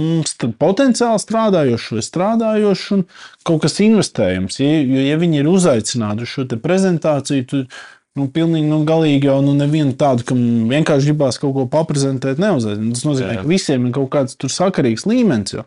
[0.56, 3.02] potenciāli strādājošs vai strādājošs, un
[3.44, 4.60] kaut kas investējams.
[4.62, 7.76] Ja, jo, ja viņi ir uzaicināti uz šo prezentāciju, tad
[8.20, 10.38] nu, pilnīgi nu, galīgi jau nu, nevienu tādu, kam
[10.70, 12.94] vienkārši gribās kaut ko paprezentēt, neuzaicināt.
[13.00, 13.42] Tas nozīmē, Jā.
[13.42, 15.56] ka visiem ir kaut kāds tur sakarīgs līmenis.
[15.58, 15.66] Jau.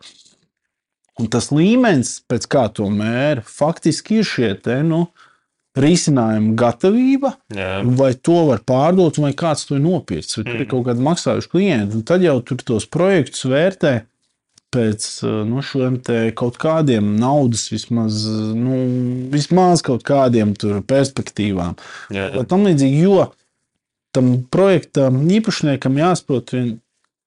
[1.18, 5.06] Un tas līmenis, pēc kā to mēra, faktiski ir šie te, nu,
[5.76, 7.82] risinājumi gatavība, Jā.
[7.98, 10.70] vai to var pārdot, vai kāds to ir nopircis, vai tur ir Mhm.
[10.70, 11.94] kaut kādi maksājuši klienti.
[11.98, 14.04] Un tad jau tur tos projektus vērtē
[14.76, 15.98] pēc uh, nu, šiem
[16.38, 18.78] kaut kādiem naudas, vismaz, uh, nu,
[19.32, 20.54] vismaz kaut kādiem
[20.86, 21.76] perspektīvām.
[22.14, 22.30] Jā.
[22.36, 23.30] Vai tam līdzīgi, jo
[24.16, 26.74] tam projektam īpašniekam jāsaprot, vien,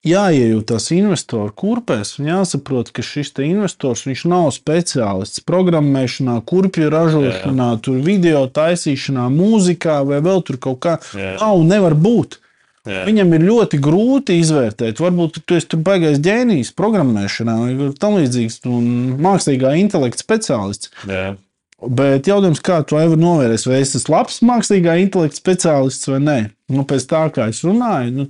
[0.06, 8.46] jāiejūtas investoru kurpēs un jāsaprot, ka šis investors nav speciālists programmēšanā, kurpju ražošanā, tur video
[8.48, 10.96] taisīšanā, mūzikā vai vēl tur kaut kā.
[11.12, 11.36] Jā.
[11.40, 12.40] Nav, nevar būt.
[12.88, 13.02] Jā.
[13.04, 18.62] Viņam ir ļoti grūti izvērtēt, varbūt tu esi tur baigais ģēnijs programmēšanā vai tam līdzīgs,
[18.72, 18.86] un
[19.20, 20.92] mākslīgā intelekta speciālists.
[21.04, 21.34] Jā.
[21.80, 26.38] Bet jautājums, kā to var novērst, vai es esmu labs mākslīgā intelekta speciālists vai nē?
[26.72, 28.26] Nu, pēc tā, kā es runāju, nu,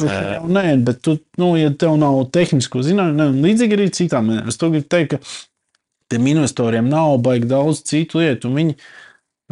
[0.00, 4.60] vien jau nē, bet tu, nu, ja tev nav tehnisko zināšanu, līdzīgi arī citām, es
[4.60, 8.76] to gribu teikt, ka tiem investoriem nav baigi daudz citu lietu, viņi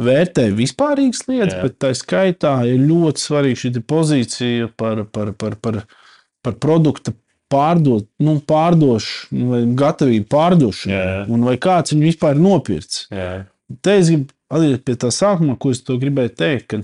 [0.01, 1.65] vērtē vispārīgas lietas, Jā.
[1.67, 5.83] bet tā skaitā ir ļoti svarīga šī pozīcija par, par, par, par,
[6.43, 7.15] par produktu
[7.53, 13.09] pārdot, nu, pārdošanu vai gatavību pārdošanai, un vai kāds viņu vispār ir nopircis.
[13.83, 16.81] Te es gribu atgriezties pie tā sākuma, ko es to gribēju teikt.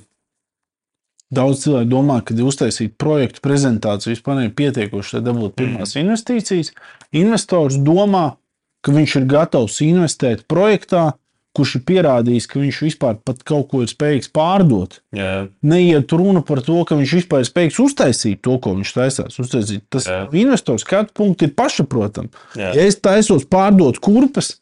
[1.29, 6.07] Daudz cilvēku domā, ka uztaisīt projektu prezentāciju vispār ir pietiekoši, lai dabūtu pirmās mm.
[6.07, 6.71] investīcijas.
[7.21, 8.39] Investors domā,
[8.81, 11.11] ka viņš ir gatavs investēt projektā,
[11.59, 15.01] kurš ir pierādījis, ka viņš vispār pat kaut ko ir spējīgs pārdot.
[15.15, 19.39] jā, Neiet runa par to, ka viņš vispār ir spējīgs uztaisīt to, ko viņš taisās.
[19.43, 19.83] Uztaisīt.
[19.93, 20.23] Tas Jā.
[20.33, 22.33] investors skatu punkts ir pašsaprotams.
[22.59, 24.57] Ja es taisos pārdot kurpes,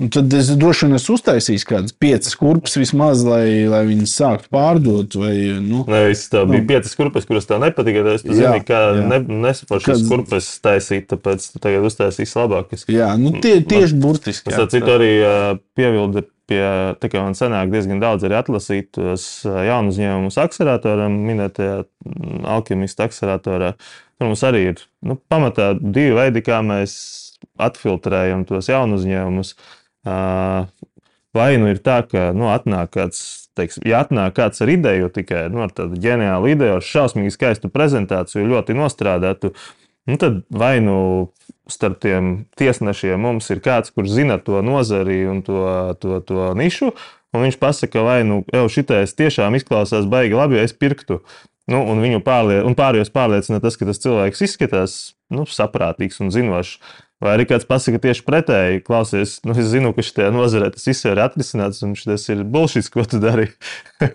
[0.00, 4.50] un tad es droši vien esmu uztaisījis kādas piecas kurpes vismaz, lai, lai viņas sāktu
[4.54, 5.16] pārdot.
[5.20, 8.02] Vai, nu, Nevis tā bija piecas kurpes, kuras tev nepatika.
[8.06, 9.06] tad Tu Jā, zini, kā jā.
[9.12, 12.86] ne, nesaprotu šīs kurpes taisīt, tāpēc tu tagad uztaisīsi labākas.
[12.90, 14.52] jā, nu, tie, tieši burtiski.
[14.52, 14.68] Es jā.
[14.72, 15.34] citu arī ā,
[15.78, 16.62] pievildu pie
[16.98, 23.06] tā, ka man sanāk diezgan daudz arī atlasīt tos jaunu uzņēmumus akceleratoram, minētajā mm, alkimista
[23.06, 23.74] akceleratorā.
[24.18, 26.96] Tur mums arī ir nu, pamatā divi veidi, kā mēs
[27.60, 29.54] atfiltrējam tos jaunu uzņēmumus.
[29.54, 33.20] Ā, Vai nu ir tā, ka nu, atnāk kāds,
[33.54, 37.70] teiksim, ja atnāk kāds ar ideju, tikai nu, ar tādu ģeniālu ideju, ar šausmīgi skaistu
[37.70, 39.52] prezentāciju, ļoti nostrādātu,
[40.10, 40.96] nu, tad vai nu
[41.70, 45.62] starp tiem tiesnešiem mums ir kāds, kurš zina to nozari un to,
[46.02, 46.90] to, to nišu,
[47.30, 51.20] un viņš pasaka, vai nu jau šitais tiešām izklausās baigi labi, ja es pirktu.
[51.70, 54.96] Nu, un viņu pārlie, un pārējos pārliecina tas, ka tas cilvēks izskatās
[55.30, 56.80] nu, saprātīgs un zinošs.
[57.20, 61.04] Vai arī kāds pasakā tieši pretēji, klausies, nu, es zinu, ka šajā nozarē tas viss
[61.04, 63.50] ir atrisināts, un šis ir bullshit, ko tu dari.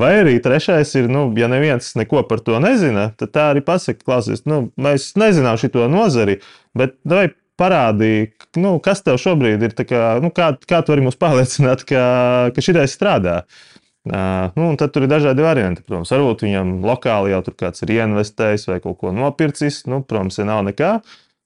[0.00, 4.04] Vai arī trešais ir, nu, ja neviens neko par to nezina, tad tā arī pasakā,
[4.04, 6.42] klausies, nu, mēs nezinām šo nozari,
[6.76, 8.28] bet vai parādīja,
[8.60, 12.02] nu, kas tev šobrīd ir, kā, nu, kā, kā tu vari mūs pārliecināt, ka,
[12.54, 13.40] ka šitais strādā.
[14.08, 15.82] Uh, nu, tad tur ir dažādi varianti.
[15.84, 19.82] Protams, varbūt viņam lokāli jau tur kāds ir ieinvestējis vai kaut ko nopircis.
[19.90, 20.92] Nu, protams, ja nav nekā,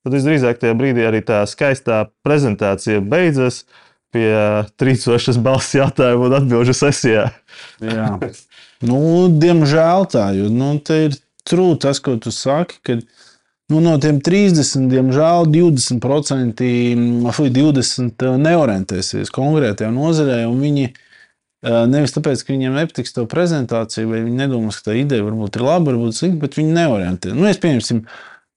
[0.03, 3.63] tad visdrīzāk tajā brīdī arī tā skaistā prezentācija beidzas
[4.13, 4.29] pie
[4.81, 7.31] trīcošas balss jautājumu un atbildžu sesijā.
[7.81, 8.09] Jā.
[8.85, 12.81] Nu, diemžēl tā, jo nu, te ir trūcis tas, ko tu saki.
[12.85, 13.05] Kad,
[13.73, 16.67] nu, no tiem 30, diemžēl 20%,
[17.25, 20.43] vai 20% neorientēsies konkrētajā nozarē.
[20.51, 25.25] Viņi eh, nevis tāpēc, ka viņiem nepatiks tā prezentācija, vai viņi nedomās, ka tā ideja
[25.29, 27.33] varbūt ir laba, varbūt slikta, bet viņi neorientē.
[27.39, 28.05] Nu, es pieņemsim,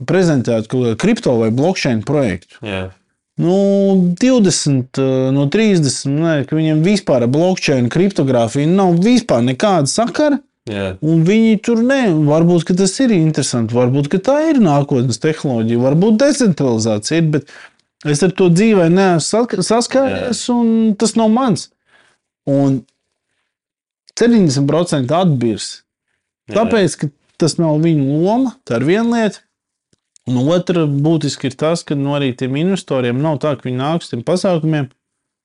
[0.03, 2.59] prezentēt kaut kādu kripto vai blockchain projektu.
[2.65, 2.89] Jā,
[3.35, 9.91] Nu, 20 eh, no 30, ne, ka viņiem vispār ar blockchain, kriptogrāfiju nav vispār nekāda
[9.91, 10.39] sakara.
[10.71, 15.83] jā, Un viņi tur ne, varbūt tas ir interesanti, varbūt ka tā ir nākotnes tehnoloģija,
[15.83, 17.51] varbūt decentralizācija ir, bet
[18.07, 21.67] es ar to dzīvē neesmu saskāries, un tas nav mans.
[22.47, 22.85] Un
[24.15, 25.81] 70% atbirs.
[26.55, 29.44] Tāpēc, ka tas nav viņu loma, tā ir viena lieta.
[30.25, 34.01] Un otra būtiski ir tas, ka nu, arī tiem investoriem nav tā, ka viņi nāk
[34.01, 34.89] uz tiem pasākumiem,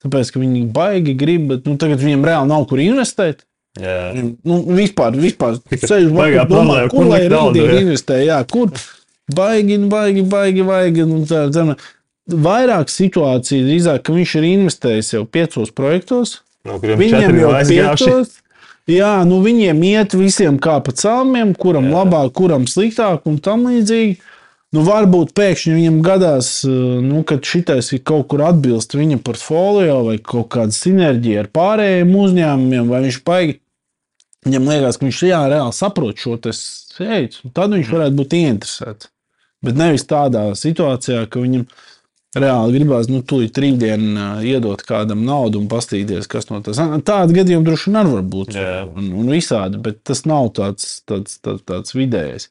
[0.00, 3.44] tāpēc, ka viņi baigi grib, bet nu, tagad viņiem reāli nav kur investēt.
[3.76, 3.98] jā.
[4.16, 5.60] Viņam, Nu, vispār, vispār
[5.90, 8.72] ceļš Baigā domā, problēma, kur lai rītdien investē, jā, kur
[9.36, 11.04] baigi, baigi, baigi, baigi.
[11.04, 11.66] un Tā, tā,
[12.30, 17.52] vairāk situācija drīzāk, ka viņš ir investējis jau piecos projektos, No kuriem Viņiem četri jau
[17.68, 18.36] piecos.
[18.90, 21.92] Jā, nu viņiem iet visiem kā pa celmiem, kuram jā.
[21.94, 24.18] labāk, kuram sliktāk un tam līdzīgi.
[24.70, 26.70] Nu, varbūt pēkšņi viņam gadās, eh,
[27.02, 32.14] nu, ka šitais ir kaut kur atbilst viņa portfolio vai kaut kāda sinerģija ar pārējiem
[32.14, 33.58] uzņēmumiem, vai viņš paigi.
[34.46, 39.10] Viņam liekas, ka viņš jā, reāli saprot šo veidu, tad viņš varētu būt ieinteresēts.
[39.60, 41.66] Bet nevis tādā situācijā, ka viņam
[42.38, 46.78] reāli gribās, nu, tūlīt rītdien ā, iedot kādam naudu un paskatīties, kas no ir.
[47.04, 48.54] Tāda gadījuma droši vien var būt.
[48.96, 52.48] Un, un visādi, bet tas nav tāds, tāds, tāds, tāds vidējs.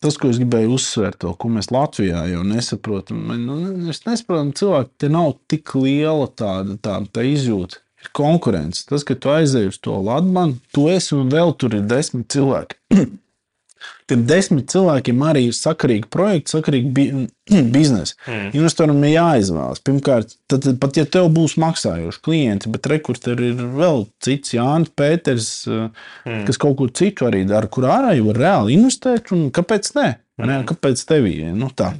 [0.00, 4.94] Tas, ko es gribēju uzsvērt, to, ko mēs Latvijā jau nesaprotam, nu, mēs nesaprotam, cilvēki
[5.02, 7.82] te nav tik liela tāda, tāda tā izjūta.
[8.00, 8.86] Ir konkurence.
[8.88, 12.80] Tas, ka tu aizej uz to Latviju, tu esi un vēl tur ir desmit cilvēki.
[14.10, 17.04] Tiem desmit cilvēkiem arī ir sakarīgi projekti, sakarīgi bi
[17.50, 18.16] biznesa.
[18.26, 18.48] Mm.
[18.58, 19.82] Investoram ir jāizvēlas.
[19.86, 25.50] Pirmkārt, tad, pat ja tev būs maksājoši klienti, bet rekurors ir vēl cits, Jānis, Pēters,
[25.68, 26.42] mm.
[26.48, 29.32] kas kaut ko citu arī dara, kur ārā jau var reāli investēt.
[29.56, 30.10] Kāpēc ne?
[30.42, 30.60] ne?
[30.68, 31.48] Kāpēc tev ir?
[31.56, 31.94] Nu, tā.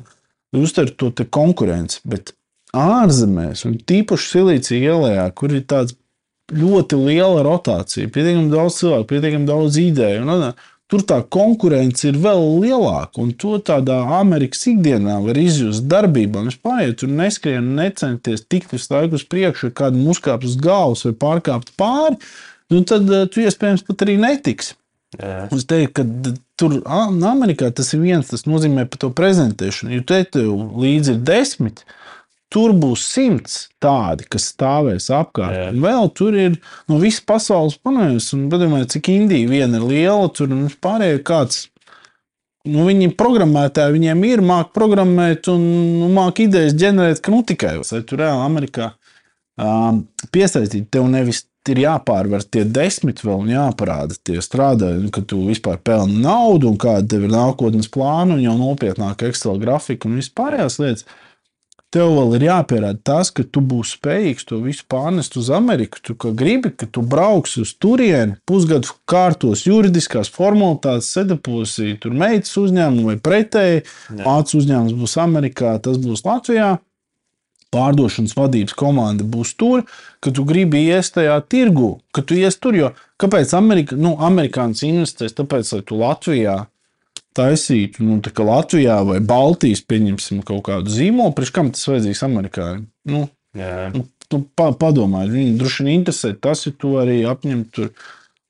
[0.57, 2.03] Uztver to konkurenci.
[2.11, 2.35] Bet
[2.76, 5.97] ārzemēs, un tīpaši Silīcija ielā, kur ir tāds
[6.51, 10.24] ļoti liela rotācija, pietiekami daudz cilvēku, pietiekami daudz ideju.
[10.24, 13.22] Un, un, tur tā konkurence ir vēl lielāka.
[13.22, 16.43] Un to tādā Amerikas ikdienā var izjust darbībā.
[16.47, 21.14] Viņš pārējais tur neskrien, necenties tikt visu laiku uz priekšu, kādu uzkāpt uz galvas vai
[21.24, 22.18] pārkāpt pāri.
[22.70, 24.76] Nu, tad uh, tu iespējams pat arī netiksi.
[25.18, 25.49] Jā.
[25.51, 29.97] Es teiktu, ka tur Amerikā tas ir viens, tas nozīmē par to prezentēšanu.
[29.97, 31.82] Jo te tev līdzi ir desmit,
[32.51, 35.57] tur būs simts tādi, kas stāvēs apkārt.
[35.57, 35.66] Jā.
[35.72, 36.57] Un vēl tur ir
[36.90, 41.66] no visas pasaules panēs, un padomājiet, cik Indija viena ir liela, tur un pārējie kāds.
[42.68, 45.62] Nu, viņi programmētāji, viņiem ir mākslinieki programmēt un
[46.03, 48.90] nu, mākslinieki idejas ģenerēt, ka nu tikai vai tur reāli Amerikā
[49.57, 50.03] um,
[50.34, 50.90] piesaistīt.
[50.92, 56.20] Tev nevis ir jāpārvar tie desmit vēl un jāparāda tie strādājumi, ka tu vispār pelni
[56.24, 61.09] naudu un kāda tev ir nākotnes plāna un jau nopietnāka Excel grafika un vispārējās lietas.
[61.91, 65.99] Tev vēl ir jāpierāda tas, ka tu būsi spējīgs to visu pārnest uz Ameriku.
[66.07, 73.11] Tu gribi, ka tu brauksi uz turieni, pusgadu kārtos juridiskās formalitātes, sedaposi tur meitas uzņēmumu
[73.11, 73.82] vai pretēji.
[74.20, 76.76] Mācības uzņēmums būs Amerikā, tas būs Latvijā
[77.74, 79.84] pārdošanas vadības komanda būs tur,
[80.22, 82.76] ka tu gribi iest tajā tirgu, ka tu ies tur.
[82.78, 85.34] Jo kāpēc Amerika, nu, amerikānis investēs?
[85.38, 86.57] Tāpēc, lai tu Latvijā
[87.41, 92.86] taisītu, nu, Latvijā vai Baltijas, pieņemsim kaut kādu zīmolu, priekš kam tas vajadzīgs amerikāņiem?
[93.11, 93.26] Nu,
[93.57, 93.91] Jā.
[93.97, 97.93] nu, tu pa, padomā, viņi droši vien interesē tas, ja tu arī apņem tur.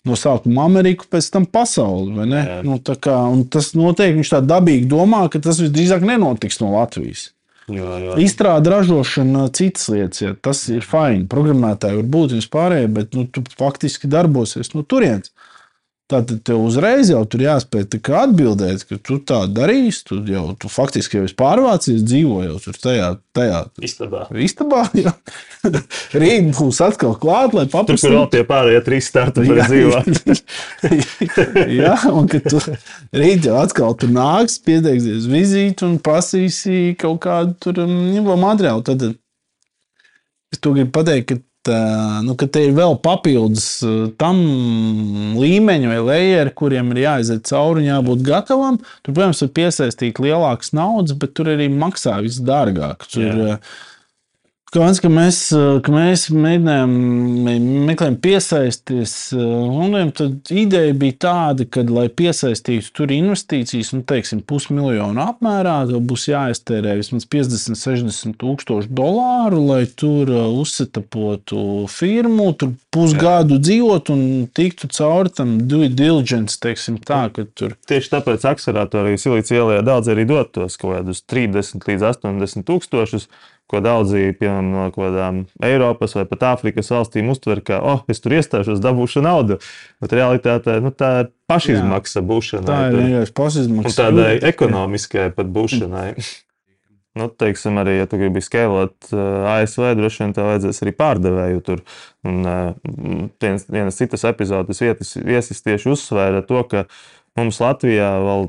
[0.01, 2.25] No sākuma Ameriku, pēc tam pasauli.
[2.33, 2.63] Jā.
[2.65, 7.27] Nu, kā, un tas noteikti viņš tā dabīgi domā, ka tas visdrīzāk nenotiks no Latvijas.
[7.69, 8.15] Jo, jo.
[8.25, 11.27] Izstrāde, ražošana, citas lietas, ja, tas ir fini.
[11.31, 15.35] Programmētāji var būt vispārējie, bet nu, tu faktiski darbosies no turienes.
[16.11, 17.85] Tātad tev uzreiz jau tur jāspēj
[18.19, 20.03] atbildēt, ka tu tā darīsi.
[20.09, 24.25] Tu jau tu faktiski jau esi pārvācies, dzīvo jau tur tajā, tajā Istabā.
[24.35, 24.83] istabā.
[25.05, 25.13] jā.
[26.19, 30.43] Rīt būs atkal klāt, lai Tur, kur vēl tie pārējie trīs starti var dzīvot.
[31.81, 32.61] Jā, un ka tu
[33.15, 38.83] rīt jau atkal tur nāks, pieteiksies vizīti un prasīsi kaut kādu tur um, materiālu.
[38.87, 39.07] Tad
[40.51, 41.39] es to gribu pateikt, ka,
[42.25, 43.67] nu, ka te ir vēl papildus
[44.21, 44.41] tam
[45.37, 48.81] līmeņam vai lejeri, kuriem ir jāiziet cauri un jābūt gatavam.
[49.05, 53.05] Tur, protams, ir piesaistīt lielākas naudas, bet tur arī maksā viss dārgāk.
[53.13, 53.61] Tur, Jā.
[54.71, 55.39] Kāds, ka mēs,
[55.83, 56.93] ka mēs mēģinājām,
[57.43, 64.45] mē- meklējām piesaisties fondiem, tad ideja bija tāda, ka, lai piesaistītu tur investīcijas, nu, teiksim,
[64.47, 72.53] pusmiljonu apmērā, tad būs jāiztērē vismaz 50, 60 tūkstoši dolāru, lai tur uh, uzsetapotu firmu,
[72.55, 77.75] tur pusgadu dzīvot un tiktu cauri tam due diligence, teiksim tā, ka tur.
[77.91, 83.27] Tieši tāpēc akceleratorī Silīcija ielā daudz arī dod tos kaut kādus 30 līdz 80 tūkstošus,
[83.71, 88.35] ko daudzi, piemēram, no kādām Eiropas vai pat Āfrikas valstīm uztver, ka, oh, es tur
[88.37, 89.61] iestāšos, dabūšu naudu.
[90.03, 92.69] Bet realitātē nu, tā ir pašizmaksa būšanai.
[92.69, 93.99] Tā ir vienkārši Un pasizmaksas.
[94.03, 96.13] tādai ekonomiskai pat būšanai.
[97.19, 101.63] Nu, teiksim, arī, ja tu gribi skalot uh, ASV, droši vien tev vajadzēs arī pārdevēju
[101.67, 101.81] tur.
[102.23, 106.85] Un, uh, viens, vienas citas epizodes vietas, viesis tieši uzsvēra to, ka
[107.35, 108.47] mums Latvijā vēl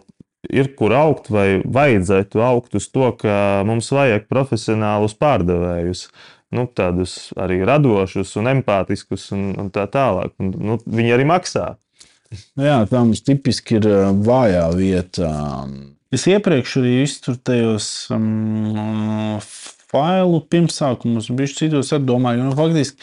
[0.49, 6.07] ir kur augt, vai vajadzētu augt uz to, ka mums vajag profesionālus pārdevējus.
[6.51, 10.33] Nu, tādus arī radošus, un empātiskus un, un tā tālāk.
[10.41, 11.69] Un, nu, viņi arī maksā.
[12.59, 15.31] Jā, tā mums tipiski ir ā, vājā vieta.
[16.11, 19.39] Es iepriekš arī izturu tajos um,
[19.91, 22.99] failu pirmsākumus, bija citos domāju, nu, faktiski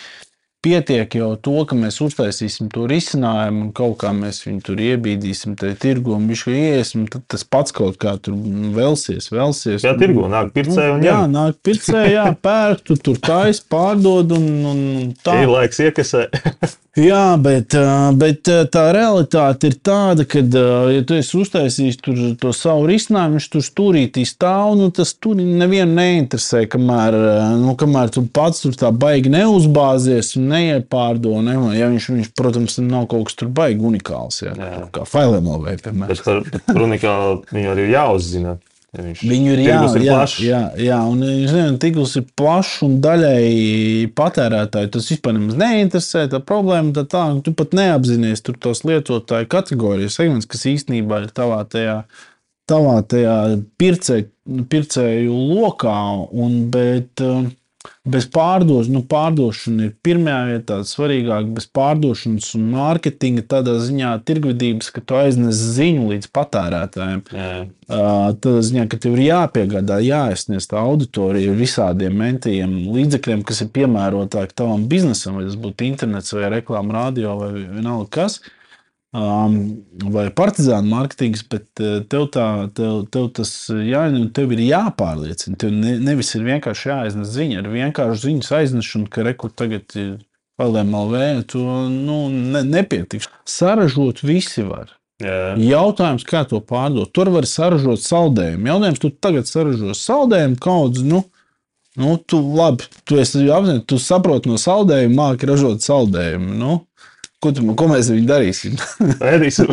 [0.64, 5.54] pietiek jau to, ka mēs uztaisīsim to risinājumu un kaut kā mēs viņu tur iebīdīsim,
[5.60, 8.34] te tirgu un viņš iesim, tad tas pats kaut kā tur
[8.74, 9.86] velsies, velsies.
[9.86, 11.36] Jā, tirgu nāk pircēji un Jā, ņem.
[11.36, 15.38] nāk pircēji, jā, pērk, tu tur taisa, pārdod un, un un tā.
[15.44, 16.26] Ir laiks iekasē.
[16.98, 17.74] Jā, bet,
[18.18, 20.42] bet tā realitāte ir tāda, ka,
[20.90, 25.38] ja tu esi uztaisījis tur to savu risinājumu, viņš tur stūrītī stāv, nu tas tur
[25.38, 27.16] nevienu neinteresē, kamēr,
[27.62, 31.36] nu, kamēr tu pats tur tā baigi neuzbāzies un neiepārdo.
[31.44, 31.58] Ne?
[31.78, 34.88] Ja viņš, viņš, protams, nav kaut kas tur baigi unikāls, jā, Jā.
[34.94, 36.10] kā failēm vai, piemēram.
[36.10, 38.58] Bet par, par unikālu viņu arī jāuzzina.
[38.98, 40.04] Ja viņš Viņu ir jā, tirgus ir
[40.42, 44.90] jā, jā, un zinu, tīkls ir plašs un daļēji patērētāji.
[44.96, 46.24] Tas vispār nemaz neinteresē.
[46.32, 51.22] Tā problēma tā, tā ka tu pat neapzinājies tur tos lietotāju kategorijas segments, kas īstenībā
[51.24, 52.00] ir tavā tajā.
[52.68, 53.36] Tavā tajā
[53.80, 54.18] pircē,
[54.68, 56.00] pircēju lokā,
[56.36, 57.46] un, bet uh,
[58.10, 64.92] bez pārdošanas, nu, pārdošana ir pirmajā vietā, svarīgāk bez pārdošanas un mārketinga, tādā ziņā tirgvedības,
[64.94, 67.24] ka tu aiznes ziņu līdz patērētājiem.
[67.32, 73.62] Uh, Tādā ziņā, ka tev ir jāpiegādā, jāizsniedz tā auditorija ar visādiem mentajiem līdzekļiem, kas
[73.64, 78.42] ir piemērotāki tavam biznesam, vai tas būtu internets, vai reklāma, radio vai vienalga kas.
[79.16, 79.56] Um,
[80.14, 82.46] vai partizānu mārketings, bet uh, tev, tā,
[82.76, 85.58] tev, tev tas jāņem, tev ir jāpārliecina.
[85.60, 90.18] Tev ne, nevis ir vienkārši jāiznes ziņa, ar vienkārši ziņas aiznešanu, ka rekur tagad ir
[90.58, 93.30] LMLV, to nu, ne, nepietiks.
[93.48, 94.94] Saražot visi var.
[95.22, 95.56] Jā.
[95.58, 97.10] Jautājums, kā to pārdot?
[97.14, 98.68] Tur var saražot saldējumu.
[98.70, 101.10] Jautājums, tu tagad saražo saldējumu kaut kādu.
[101.10, 101.24] Nu,
[101.98, 106.52] Nu, tu labi, tu, esi, apzini, tu saproti no saldējuma, māki ražot saldējumu.
[106.54, 106.76] Nu,
[107.38, 108.72] Ko, tu, ko mēs viņu darīsim?
[109.32, 109.68] Ēdīsim.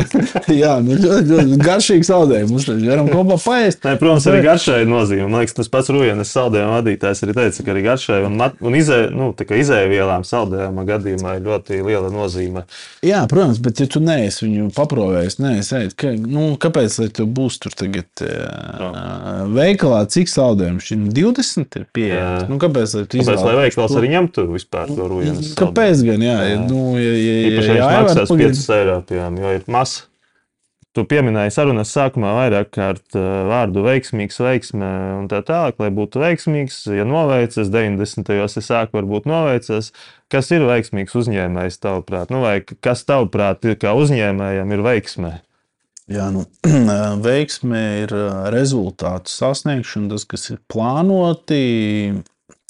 [0.53, 2.51] Jā, nu, ļoti, ļoti garšīgi saldējumi.
[2.53, 3.79] Mums taču varam kopā paēst.
[3.87, 5.25] Nē, protams, arī garšai ir nozīme.
[5.25, 8.37] Man liekas, tas pats Rujienas saldējuma vadītājs arī teica, ka arī garšai un,
[8.69, 12.67] un izē, nu, izēvielām saldējuma gadījumā ir ļoti liela nozīme.
[13.01, 17.33] Jā, protams, bet ja tu neesi viņu paprovējis, neesi ēst, ka, nu, kāpēc lai tev
[17.33, 22.45] būs tur tagad uh, veikalā, cik saldējumu šim 20 ir pieejams?
[22.53, 23.61] Nu, kāpēc lai tu Tāpēc, lai izvēlies?
[23.65, 25.59] veikals arī ņemtu vispār to Rujienas saldējumu.
[25.65, 26.29] Kāpēc gan?
[26.29, 26.61] Jā, Jā.
[26.69, 29.65] nu, ja, ja, ja, Īpaši, ja ja viņš maksās pagaid- 5 eiro, piemēram, jo ir
[29.71, 29.95] maz.
[30.95, 36.21] Tu pieminēji sarunas sākumā vairāk kārt uh, vārdu veiksmīgs, veiksme un tā tālāk, lai būtu
[36.23, 36.77] veiksmīgs.
[36.95, 38.23] Ja noveicis, 90.
[38.29, 39.89] gados es sāku, varbūt noveicis.
[40.31, 42.31] Kas ir veiksmīgs uzņēmējs tavuprāt?
[42.31, 45.33] Nu, vai kas tavuprāt ir kā uzņēmējam ir veiksmē?
[46.15, 46.45] Jā, nu,
[47.27, 52.21] veiksme ir ā, rezultātu sasniegšana, tas, kas ir plānoti.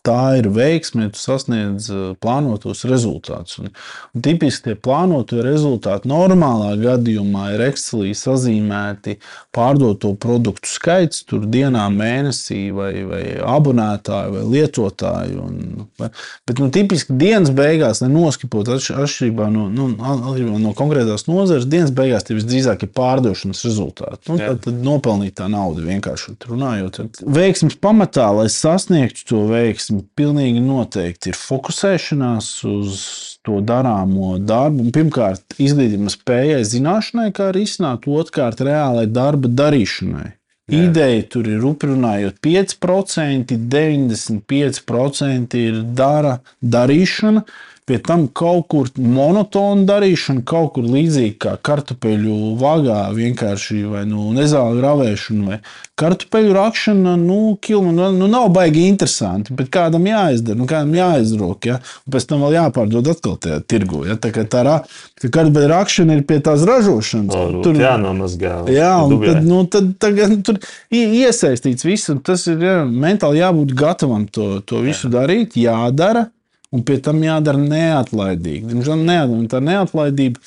[0.05, 3.57] Tā ir veiksme, ja tu sasniedz ā, plānotos rezultātus.
[3.63, 3.71] Un,
[4.13, 9.17] un tipiski tie plānotie rezultāti normālā gadījumā ir Excelī sazīmēti
[9.55, 15.45] pārdoto produktu skaits, tur dienā, mēnesī, vai, vai abonētāju, vai lietotāju.
[15.45, 16.11] Un, vai,
[16.45, 21.67] bet nu, tipiski dienas beigās, lai noskipot atš- atšķirībā no, nu, atšķirībā no konkrētās nozares,
[21.71, 24.29] dienas beigās tie visdrīzāk ir pārdošanas rezultāti.
[24.29, 27.01] Nu, tad, tad nopelnīt tā nauda vienkārši runājot.
[27.25, 33.03] Veiksmes pamatā, lai sasniegtu to veiksmi, pilnīgi noteikti ir fokusēšanās uz
[33.45, 34.89] to darāmo darbu.
[34.95, 40.31] Pirmkārt, izglītības spējai, zināšanai, kā arī izsnākt, otrkārt, reālai darba darīšanai.
[40.65, 40.79] Jā.
[40.87, 47.43] Ideja tur ir runājot 5%, 95% ir dara, darīšana,
[47.85, 54.31] pie tam kaut kur monotona darīšana, kaut kur līdzīgi kā kartupeļu vagā, vienkārši vai nu,
[54.33, 55.59] nezāle ravēšana, vai
[56.01, 57.13] kartupeļu rakšana.
[57.21, 61.77] Nu, kilma, nu, nu, nav baigi interesanti, bet kādam jāizdara, nu, kādam jāizrok, ja?
[62.07, 64.01] un pēc tam vēl jāpārdod atkal tajā tirgu.
[64.09, 64.17] Ja?
[64.17, 64.81] Tā kā tā ra-
[65.21, 67.61] ka kartupeļu rakšana ir pie tās ražošanas.
[67.65, 68.55] Tur jānomazgā.
[68.73, 69.35] Jā, un Dubjai.
[69.35, 70.57] tad, nu, tad tagad, tur
[70.89, 75.19] ir iesaistīts viss, un tas ir jā, mentāli jābūt gatavam to, to visu jā.
[75.19, 76.31] darīt, jādara,
[76.73, 78.69] un pie tam jādara neatlaidīgi.
[78.71, 80.39] Diemžēl neat- tā neatlaidība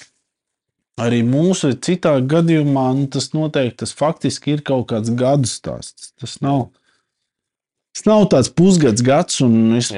[0.98, 6.12] arī mūsu citā gadījumā, nu, tas noteikti tas faktiski ir kaut kāds gadu stāsts.
[6.18, 6.68] Tas nav,
[7.94, 9.92] tas nav tāds pusgads gads, un es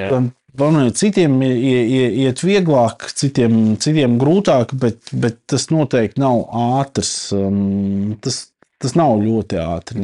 [0.51, 6.43] Varbūt citiem ie- ie- ie- iet vieglāk, citiem, citiem grūtāk, bet, bet tas noteikti nav
[6.51, 7.31] ātrs.
[7.31, 10.03] Um, tas, tas nav ļoti ātri.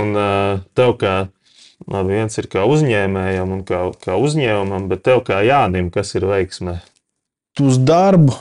[0.00, 1.28] Un uh, tev kā,
[1.86, 6.78] viens ir kā uzņēmējam un kā, kā uzņēmumam, bet tev kā Jānim, kas ir veiksmē?
[7.62, 8.34] Uz darbu,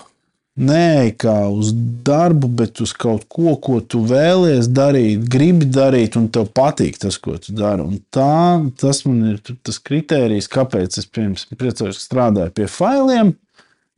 [0.57, 1.73] nē, kā uz
[2.05, 7.19] darbu, bet uz kaut ko, ko tu vēlies darīt, gribi darīt, un tev patīk tas,
[7.21, 7.85] ko tu dari.
[7.85, 13.35] Un tā, tas man ir tas kriterijs, kāpēc es pirms priecājos, ka strādāju pie failiem.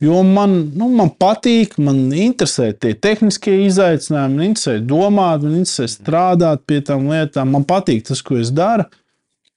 [0.02, 5.86] Jo man, nu, man patīk, man interesē tie tehniskie izaicinājumi, man interesē domāt, man interesē
[5.88, 7.54] strādāt pie tām lietām.
[7.54, 8.84] Man patīk tas, ko es daru.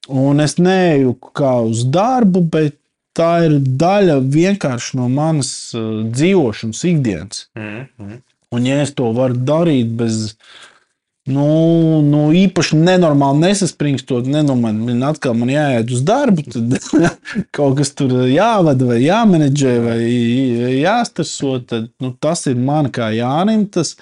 [0.10, 2.80] Un es neeju kā uz darbu, bet
[3.18, 7.48] tā ir daļa vienkārši no manas uh, dzīvošanas ikdienas.
[7.58, 8.18] Mm -hmm.
[8.52, 10.36] Un, ja es to varu darīt bez
[11.30, 11.46] nu,
[12.02, 16.74] nu, īpaši nenormāli nesaspringtot, nenomēr, man atkal man jāiet uz darbu, tad
[17.56, 20.00] kaut kas tur jāvada vai jāmenedžē vai
[20.80, 23.68] jāstreso, tad nu, tas ir man kā Jānim.
[23.70, 23.96] Tas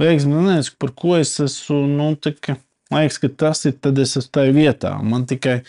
[0.00, 1.82] veiksmi, liekas, par ko es esmu.
[1.90, 2.56] Nu, tā kā,
[2.90, 4.92] man liekas, ka tas ir tad es esmu tajā vietā.
[5.02, 5.60] Man tikai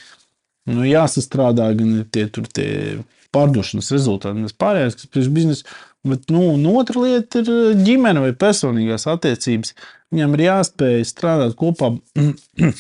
[0.69, 2.99] nu, jāsastrādā gan tie, tur, tie
[3.35, 5.79] pārdošanas rezultāti, gan pārējais, kas priekš biznesa.
[6.07, 9.75] Bet nu, otra lieta ir eh, ģimene vai personīgās attiecības.
[10.11, 11.93] Viņam ir jāspēj strādāt kopā.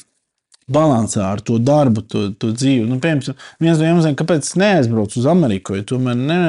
[0.71, 2.85] Balansā ar to darbu, to, to dzīvi.
[2.87, 6.41] Nu, piemēram, viens no iemesliem, kāpēc es neaizbraucu uz Ameriku, jo tomēr ne,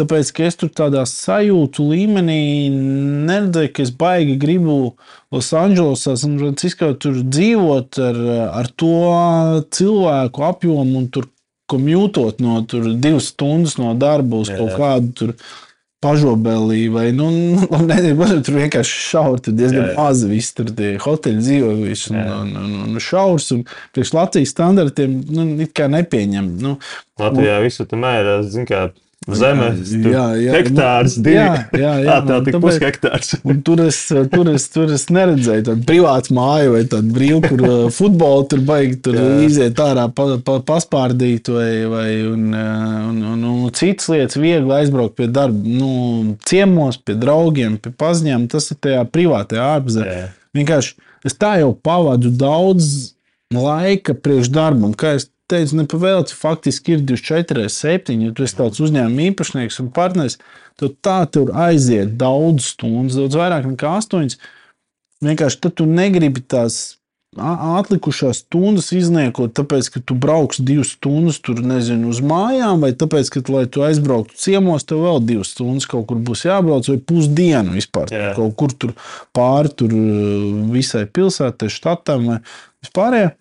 [0.00, 2.40] tāpēc, ka es tur tādā sajūtu līmenī
[3.28, 4.76] neredzēju, ka es baigi gribu
[5.34, 8.22] Losandželosā, San Francisco tur dzīvot ar,
[8.62, 8.94] ar to
[9.74, 11.28] cilvēku apjomu un tur
[11.72, 14.78] komjūtot no tur divas stundas no darba uz Jā, kaut jā.
[14.80, 15.34] kādu tur
[16.02, 17.28] pažobelī, vai nu,
[17.72, 19.98] nu, nezinu, tur vienkārši šauri, tur diezgan Jā, jā.
[20.00, 23.62] mazi viss tur tie hoteļi dzīvojuši un, un, un, un šaurs, un
[23.94, 26.50] priekš Latvijas standartiem, nu, it kā nepieņem.
[26.64, 26.74] Nu,
[27.22, 28.88] Latvijā visu tomēr, zin kā,
[29.38, 30.52] zemes, Jā, jā, jā.
[30.56, 31.36] hektārs, divi.
[31.36, 32.16] Jā, jā, jā.
[32.28, 33.30] Tā un tāpēc- pushektārs.
[33.48, 33.98] Un tur es,
[34.32, 38.64] tur, es, tur es neredzēju tādu privātu māju vai tādu brīvu, kur uh, futbolu tur
[38.66, 39.28] baigi tur Jā.
[39.46, 44.74] iziet ārā, pa, pa, paspārdīt vai, vai un, uh, un, un, un citas lietas, viegli
[44.80, 48.48] aizbraukt pie darba, nu, ciemos, pie draugiem, pie paziņām.
[48.52, 50.20] Tas ir tajā privātajā ārzemē.
[50.58, 50.96] Vienkārši
[51.28, 53.12] es tā jau pavadu daudz
[53.52, 56.36] laika priekš darbam, kā es teicu, nepavēlti.
[56.38, 58.16] Faktiski ir 24, 7.
[58.26, 60.40] Ja tu esi tāds uzņēmuma īpašnieks un partneris,
[60.80, 64.36] tad tā tur aiziet daudz stundu, daudz vairāk nekā 8.
[65.22, 66.82] Vienkārši tad tu negribi tās
[67.38, 73.30] atlikušās stundas izniekot, tāpēc, ka tu brauks divas stundas tur, nezinu, uz mājām, vai tāpēc,
[73.32, 77.72] ka, lai tu aizbrauktu ciemos, tev vēl divas stundas kaut kur būs jābrauc, vai pusdienu
[77.72, 78.12] vispār.
[78.12, 78.34] Jā.
[78.36, 78.92] Kaut kur tur
[79.32, 79.94] pāri tur
[80.74, 82.38] visai pilsētai, štatam vai
[82.84, 83.32] vispārējā.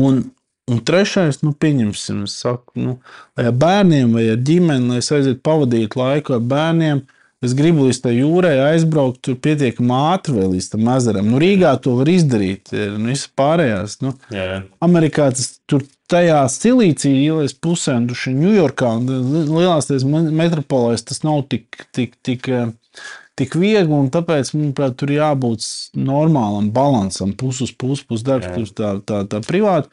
[0.00, 0.24] Un,
[0.70, 2.94] un trešais, nu, pieņemsim, saku, nu,
[3.36, 7.02] vai ar bērniem, vai ar ģimeni, lai aizietu pavadīt laiku ar bērniem.
[7.44, 11.26] Es gribu līdz tai jūrai aizbraukt, tur pietiekami ātri vēl līdz tam ezeram.
[11.28, 13.98] Nu, Rīgā to var izdarīt, ir, nu, visas pārējās.
[14.00, 14.62] Nu, Jā, jā.
[14.86, 19.90] Amerikā tas tur tajā silīcija ielas pusē, un tur Ņujorkā un li- lielās
[20.40, 22.72] metropolēs tas nav tik, tik, tik, eh,
[23.36, 25.68] tik viegli, un tāpēc, manuprāt, tur jābūt
[26.00, 28.54] normālam balansam, pus uz pusi, pus darbs, Jā.
[28.56, 29.88] pus tā, tā, tā privāti.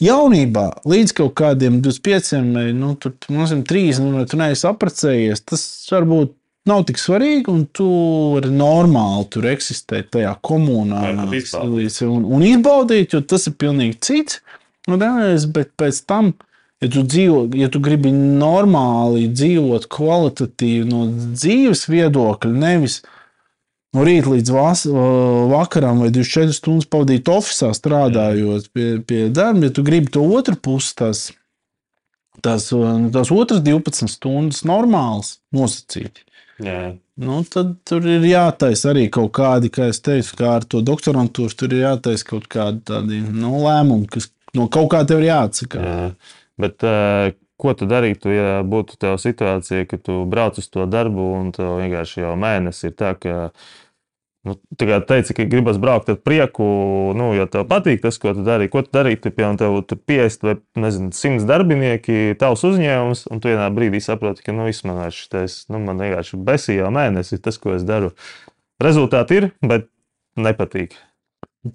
[0.00, 5.42] Jaunībā, līdz kaut kādiem 25, vai nu, tur, mums ir 3, nu, tu neesi apprecējies,
[5.44, 6.32] tas varbūt
[6.70, 7.88] nav tik svarīgi, un tu
[8.34, 12.00] vari normāli tur eksistēt tajā komunā Jā, izbaudīt.
[12.08, 14.40] un, un izbaudīt, jo tas ir pilnīgi cits.
[14.88, 16.32] Nu, reiz, bet pēc tam,
[16.80, 23.19] ja tu, dzīvo, ja tu gribi normāli dzīvot, kvalitatīvi no dzīves viedokļa, nevis no
[23.96, 24.84] rīta līdz vas,
[25.50, 30.56] vakaram vai 24 stundas pavadīt oficiālā strādājot pie, pie darba, ja tu gribi to otru
[30.56, 31.22] pusi, tās,
[32.44, 32.70] tās,
[33.14, 36.22] tās otras 12 stundas normāls nosacīt.
[36.62, 36.92] jā.
[37.20, 41.52] Nu, tad tur ir jātaisa arī kaut kādi, kā es teicu, kā ar to doktorantūru.
[41.52, 45.84] Tur ir jātaisa kaut kādi tādi nu, lēmumi, kas no kaut kā tev ir jāatsakās.
[45.84, 46.06] Jā.
[46.60, 51.30] Bet, uh, ko tu darītu, ja būtu tā situācija, ka tu brauc uz to darbu
[51.38, 53.52] un tev vienkārši jau mēnesis ir tā, ka.
[54.40, 56.64] Nu, tā kā teici, ka gribas braukt ar prieku,
[57.12, 58.70] nu, jo tev patīk tas, ko tu dari.
[58.72, 63.42] Ko tu darītu, ja piemēram, tev tur 50 vai nezinu, 100 darbinieki, tavs uzņēmums, un
[63.44, 67.60] tu vienā brīdī saproti, ka nu, man šitais, nu, man vienkārši besī jau mēnesis tas,
[67.60, 68.14] ko es daru.
[68.80, 69.90] Rezultāti ir, bet
[70.40, 70.96] nepatīk.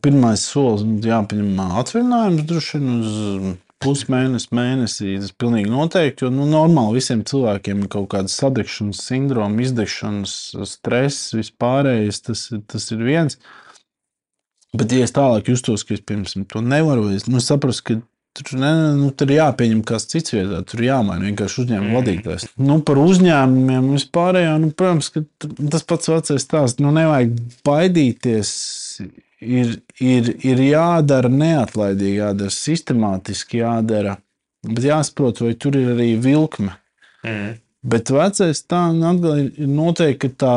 [0.02, 5.18] Pirmais solis ir jāpaņem atvaļinājums droši vien uz pusmēnesi, mēnesī.
[5.22, 10.34] Tas pilnīgi noteikti, jo nu, normāli visiem cilvēkiem ir kaut kāda sadegšanas sindroma, izdegšanas,
[10.72, 12.22] stress, vispārējais.
[12.30, 13.38] Tas, ir- tas ir viens.
[14.76, 17.96] Bet, ja es tālāk justos, ka es piemēram to nevaru, es nu, saprotu, ka
[18.36, 22.50] tur, ne, nu, tur ir jāpieņem kāds cits vietā, tur jāmaina vienkārši uzņēmuma vadītājs.
[22.60, 25.14] Nu, par uzņēmumiem vispārējā, nu, protams,
[25.72, 28.52] tas pats vecais stāsts, nu, nevajag baidīties.
[29.46, 34.16] Ir, ir, ir jādara neatlaidīgi, jādara sistemātiski, jādara.
[34.66, 36.74] Bet jāsaprot, vai tur ir arī vilkme.
[37.26, 37.58] Mm.
[37.86, 40.54] Bet vecais tā ir noteikti, tā,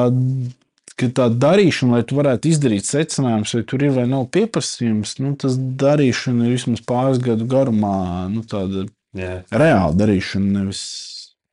[0.98, 5.34] ka tā darīšana, lai tu varētu izdarīt secinājumus, vai tur ir vai nav pieprasījums, nu,
[5.40, 7.98] tas darīšana ir vismaz pāris gadu garumā,
[8.32, 8.86] nu, tāda
[9.18, 9.42] Jā.
[9.52, 10.84] reāla darīšana, nevis,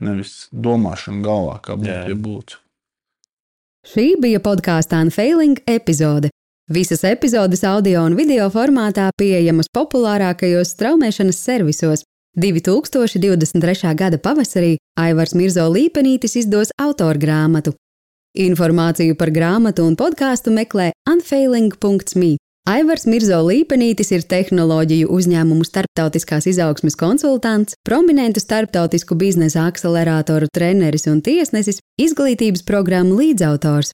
[0.03, 1.91] nevis domāšana galvā, kā būtu.
[1.91, 2.05] Jā.
[2.11, 2.61] Ja būtu.
[3.86, 6.31] Šī bija podkāstu Unfailing epizode.
[6.68, 12.01] Visas epizodes audio un video formātā pieejamas populārākajos straumēšanas servisos.
[12.41, 13.91] 2023.
[13.93, 17.76] gada pavasarī Aivars Mirzo Līpenītis izdos autorgrāmatu.
[18.41, 22.32] Informāciju par grāmatu un podkāstu meklē unfailing.me.
[22.66, 31.22] Aivars Mirzo Līpenītis ir tehnoloģiju uzņēmumu starptautiskās izaugsmes konsultants, prominentu starptautisku biznesa akceleratoru treneris un
[31.22, 33.93] tiesnesis, izglītības programmu līdzautors.